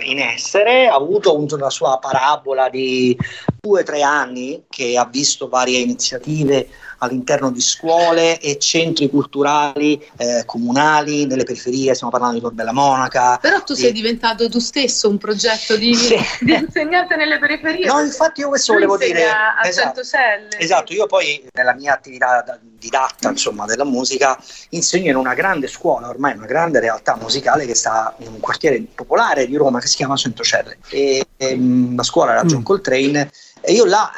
[0.03, 3.17] in essere, ha avuto una sua parabola di
[3.63, 6.67] due o tre anni che ha visto varie iniziative
[6.97, 12.73] all'interno di scuole e centri culturali eh, comunali nelle periferie, stiamo parlando di Tor Bella
[12.73, 13.37] Monaca.
[13.37, 13.75] Però tu e...
[13.75, 16.15] sei diventato tu stesso un progetto di, sì.
[16.41, 17.85] di insegnante nelle periferie.
[17.85, 19.25] No, infatti io questo volevo dire.
[19.25, 20.57] A esatto, Centocelle.
[20.57, 24.39] Esatto, io poi nella mia attività didatta insomma, della musica
[24.69, 28.83] insegno in una grande scuola, ormai una grande realtà musicale che sta in un quartiere
[28.95, 30.79] popolare di Roma che si chiama Centocelle.
[30.89, 32.63] E, e mm, la scuola era John mm.
[32.63, 33.31] Coltrane
[33.61, 34.11] e io là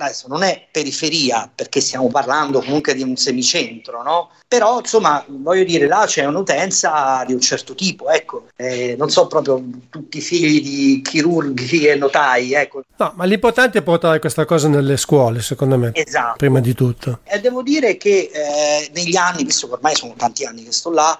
[0.00, 4.30] adesso non è periferia perché stiamo parlando comunque di un semicentro, no?
[4.48, 9.26] Però insomma, voglio dire, là c'è un'utenza di un certo tipo, ecco, eh, non so
[9.26, 12.82] proprio tutti figli di chirurghi e notai, ecco.
[12.96, 15.90] No, ma l'importante è portare questa cosa nelle scuole, secondo me.
[15.94, 16.36] Esatto.
[16.36, 17.20] Prima di tutto.
[17.24, 20.90] E devo dire che eh, negli anni, visto che ormai sono tanti anni che sto
[20.90, 21.18] là,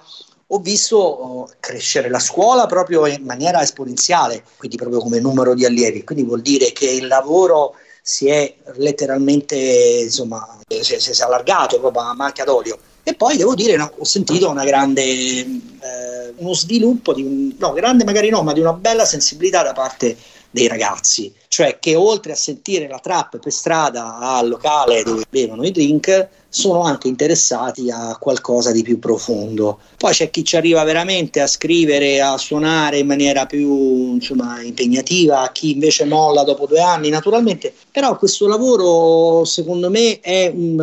[0.53, 5.65] ho visto oh, crescere la scuola proprio in maniera esponenziale, quindi proprio come numero di
[5.65, 6.03] allievi.
[6.03, 11.79] Quindi vuol dire che il lavoro si è letteralmente insomma, si è, si è allargato
[11.79, 12.77] proprio a macchia d'olio.
[13.03, 18.03] E poi devo dire, no, ho sentito grande, eh, uno sviluppo, di un, no, grande
[18.03, 20.15] magari no, ma di una bella sensibilità da parte
[20.51, 25.63] dei ragazzi, cioè che oltre a sentire la trap per strada al locale dove bevono
[25.63, 29.79] i drink, sono anche interessati a qualcosa di più profondo.
[29.97, 35.49] Poi c'è chi ci arriva veramente a scrivere, a suonare in maniera più insomma, impegnativa,
[35.53, 37.73] chi invece molla dopo due anni, naturalmente.
[37.89, 40.77] Però questo lavoro, secondo me, è un,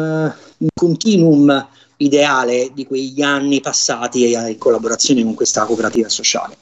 [0.56, 1.68] un continuum
[1.98, 6.56] ideale di quegli anni passati in collaborazione con questa cooperativa sociale.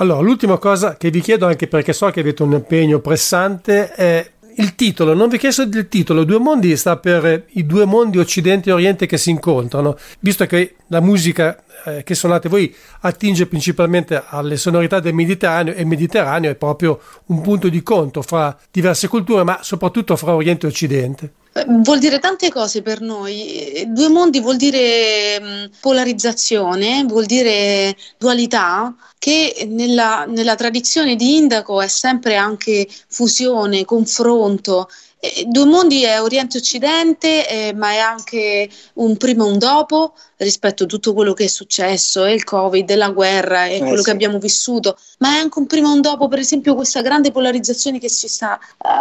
[0.00, 4.30] Allora, l'ultima cosa che vi chiedo, anche perché so che avete un impegno pressante, è
[4.56, 5.12] il titolo.
[5.12, 6.24] Non vi chiesto del titolo.
[6.24, 9.98] Due mondi sta per i due mondi Occidente e Oriente che si incontrano.
[10.20, 15.82] Visto che la musica eh, che suonate voi attinge principalmente alle sonorità del Mediterraneo e
[15.82, 20.64] il Mediterraneo è proprio un punto di conto fra diverse culture, ma soprattutto fra Oriente
[20.64, 21.32] e Occidente.
[21.52, 23.84] Eh, vuol dire tante cose per noi.
[23.88, 31.88] Due mondi vuol dire polarizzazione, vuol dire dualità, che nella, nella tradizione di Indaco è
[31.88, 34.88] sempre anche fusione, confronto
[35.20, 40.84] eh, Due mondi è Oriente-Occidente, eh, ma è anche un prima e un dopo rispetto
[40.84, 43.98] a tutto quello che è successo, e il Covid, e la guerra, e eh, quello
[43.98, 44.04] sì.
[44.04, 47.30] che abbiamo vissuto, ma è anche un prima e un dopo, per esempio, questa grande
[47.30, 48.58] polarizzazione che ci sta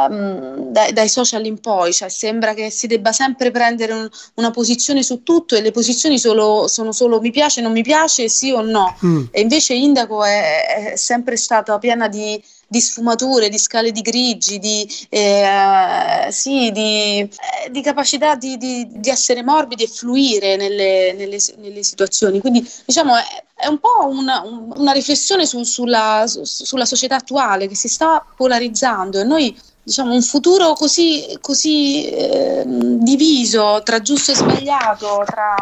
[0.10, 4.52] um, dai, dai, social in poi, cioè sembra che si debba sempre prendere un, una
[4.52, 8.52] posizione su tutto e le posizioni solo, sono solo mi piace, non mi piace, sì
[8.52, 8.98] o no.
[9.06, 9.26] Mm.
[9.32, 14.60] E invece Indaco è, è sempre stata piena di di sfumature, di scale di grigi,
[14.60, 17.30] di, eh, sì, di, eh,
[17.72, 22.40] di capacità di, di, essere morbidi e fluire nelle, nelle, nelle situazioni.
[22.40, 23.24] Quindi diciamo è,
[23.56, 28.24] è un po' una, una riflessione su, sulla, su, sulla società attuale che si sta
[28.36, 35.56] polarizzando e noi diciamo, un futuro così, così eh, diviso tra giusto e sbagliato, tra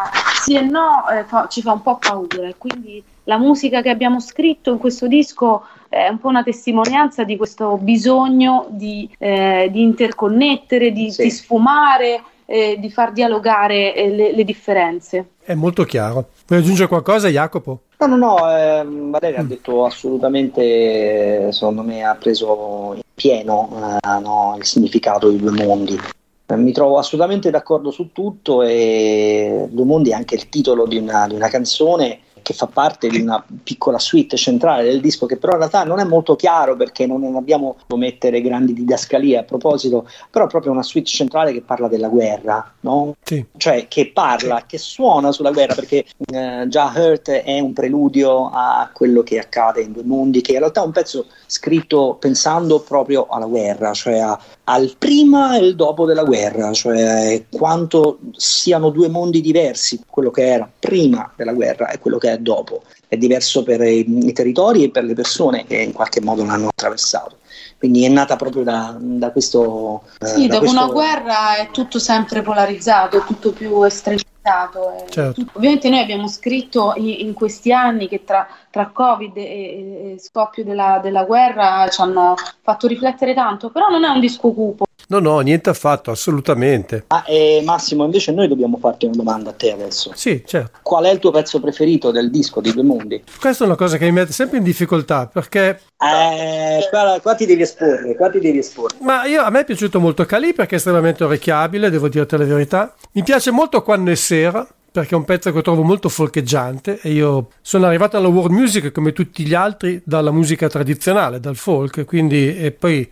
[0.44, 2.52] sì e no, eh, fa, ci fa un po' paura.
[2.58, 7.38] Quindi la musica che abbiamo scritto in questo disco è un po' una testimonianza di
[7.38, 11.23] questo bisogno di, eh, di interconnettere, di, sì.
[11.23, 15.30] di sfumare, eh, di far dialogare eh, le, le, differenze.
[15.43, 16.30] È molto chiaro.
[16.47, 17.81] Vuoi aggiungere qualcosa, Jacopo?
[17.99, 19.45] No, no, no, eh, Valeria mm.
[19.45, 25.51] ha detto assolutamente, secondo me ha preso in pieno eh, no, il significato di due
[25.51, 25.99] mondi.
[26.45, 30.97] Eh, mi trovo assolutamente d'accordo su tutto e Due mondi è anche il titolo di
[30.97, 35.36] una, di una canzone che fa parte di una piccola suite centrale del disco che
[35.36, 40.07] però in realtà non è molto chiaro perché non abbiamo mettere grandi didascalie a proposito,
[40.32, 43.15] però è proprio una suite centrale che parla della guerra, no?
[43.22, 43.44] Sì.
[43.57, 48.91] cioè che parla, che suona sulla guerra perché eh, già Hurt è un preludio a
[48.94, 53.28] quello che accade in due mondi, che in realtà è un pezzo scritto pensando proprio
[53.30, 59.10] alla guerra, cioè a, al prima e il dopo della guerra, cioè quanto siano due
[59.10, 62.84] mondi diversi, quello che era prima della guerra e quello che è dopo.
[63.07, 66.68] È diverso per i, i territori e per le persone che in qualche modo l'hanno
[66.69, 67.38] attraversato
[67.77, 70.03] quindi è nata proprio da, da questo.
[70.19, 70.84] Eh, sì, da dopo questo...
[70.84, 75.05] una guerra è tutto sempre polarizzato, è tutto più estremizzato.
[75.09, 75.34] Certo.
[75.34, 75.51] Tutto...
[75.57, 80.64] Ovviamente noi abbiamo scritto in, in questi anni che tra, tra Covid e, e, scoppio
[80.64, 84.86] della, della guerra ci hanno fatto riflettere tanto, però non è un disco cupo.
[85.10, 87.06] No, no, niente affatto, assolutamente.
[87.08, 90.12] Ah, eh, Massimo, invece noi dobbiamo farti una domanda a te adesso.
[90.16, 90.80] Sì, certo.
[90.82, 93.24] Qual è il tuo pezzo preferito del disco di Due Mondi?
[93.40, 95.80] Questa è una cosa che mi mette sempre in difficoltà perché...
[95.98, 98.98] Eh, qua, qua ti devi esporre, qua ti devi esporre.
[99.00, 102.44] Ma io, a me è piaciuto molto Cali perché è estremamente orecchiabile, devo dirti la
[102.44, 102.94] verità.
[103.14, 107.12] Mi piace molto Quando è sera, perché è un pezzo che trovo molto folcheggiante e
[107.12, 112.04] io sono arrivato alla world music come tutti gli altri dalla musica tradizionale, dal folk,
[112.04, 113.10] quindi e poi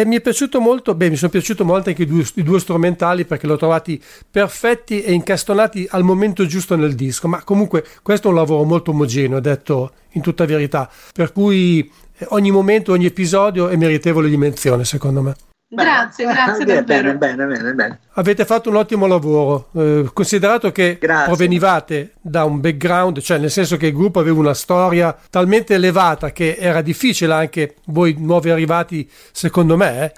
[0.00, 2.60] e mi è piaciuto molto, beh, mi sono piaciuti molto anche i due, i due
[2.60, 4.00] strumentali perché li ho trovati
[4.30, 7.26] perfetti e incastonati al momento giusto nel disco.
[7.26, 10.88] Ma comunque questo è un lavoro molto omogeneo, detto in tutta verità.
[11.12, 15.34] Per cui eh, ogni momento, ogni episodio è meritevole di menzione, secondo me.
[15.70, 17.18] Grazie, grazie bene, davvero.
[17.18, 17.98] Bene, bene, bene, bene.
[18.14, 21.26] Avete fatto un ottimo lavoro, eh, considerato che Grazie.
[21.26, 26.32] provenivate da un background, cioè nel senso che il gruppo aveva una storia talmente elevata
[26.32, 30.12] che era difficile anche voi nuovi arrivati, secondo me, eh,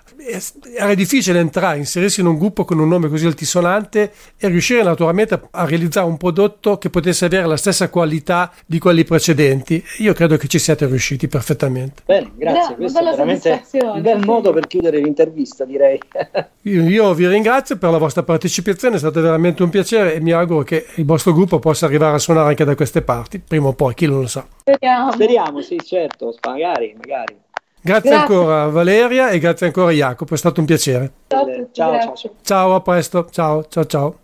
[0.75, 5.41] era difficile entrare, inserirsi in un gruppo con un nome così altisonante e riuscire naturalmente
[5.51, 9.83] a realizzare un prodotto che potesse avere la stessa qualità di quelli precedenti.
[9.99, 12.03] Io credo che ci siate riusciti perfettamente.
[12.05, 12.75] Bene, grazie.
[12.75, 15.99] Beh, Questo è bella veramente un bel modo per chiudere l'intervista, direi.
[16.65, 20.33] Io, io vi ringrazio per la vostra partecipazione, è stato veramente un piacere e mi
[20.33, 23.73] auguro che il vostro gruppo possa arrivare a suonare anche da queste parti, prima o
[23.73, 24.47] poi, chi lo sa.
[24.59, 25.11] Speriamo.
[25.11, 27.35] Speriamo, sì, certo, magari, magari.
[27.83, 28.35] Grazie, Grazie.
[28.35, 31.13] ancora Valeria e grazie ancora Jacopo, è stato un piacere.
[31.29, 32.35] Ciao Ciao, ciao.
[32.43, 34.19] Ciao, a presto, ciao, ciao, ciao.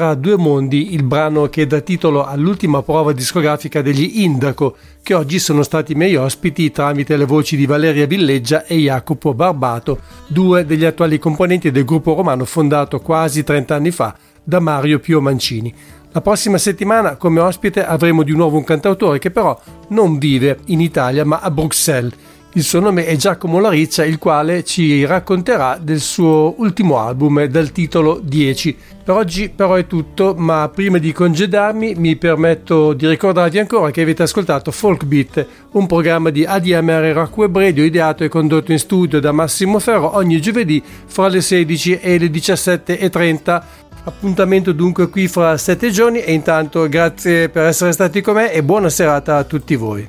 [0.00, 5.38] Era Due Mondi, il brano che dà titolo all'ultima prova discografica degli Indaco, che oggi
[5.38, 10.86] sono stati miei ospiti tramite le voci di Valeria Villeggia e Jacopo Barbato, due degli
[10.86, 15.74] attuali componenti del gruppo romano fondato quasi 30 anni fa da Mario Pio Mancini.
[16.12, 20.80] La prossima settimana come ospite avremo di nuovo un cantautore che però non vive in
[20.80, 22.14] Italia ma a Bruxelles
[22.54, 27.70] il suo nome è Giacomo Lariccia, il quale ci racconterà del suo ultimo album dal
[27.70, 28.76] titolo 10.
[29.04, 34.02] Per oggi però è tutto, ma prima di congedarmi mi permetto di ricordarvi ancora che
[34.02, 38.78] avete ascoltato Folk Beat, un programma di ADMR Rock Web Radio ideato e condotto in
[38.80, 43.62] studio da Massimo Ferro ogni giovedì fra le 16 e le 17.30.
[44.02, 48.64] Appuntamento dunque qui fra 7 giorni e intanto grazie per essere stati con me e
[48.64, 50.08] buona serata a tutti voi.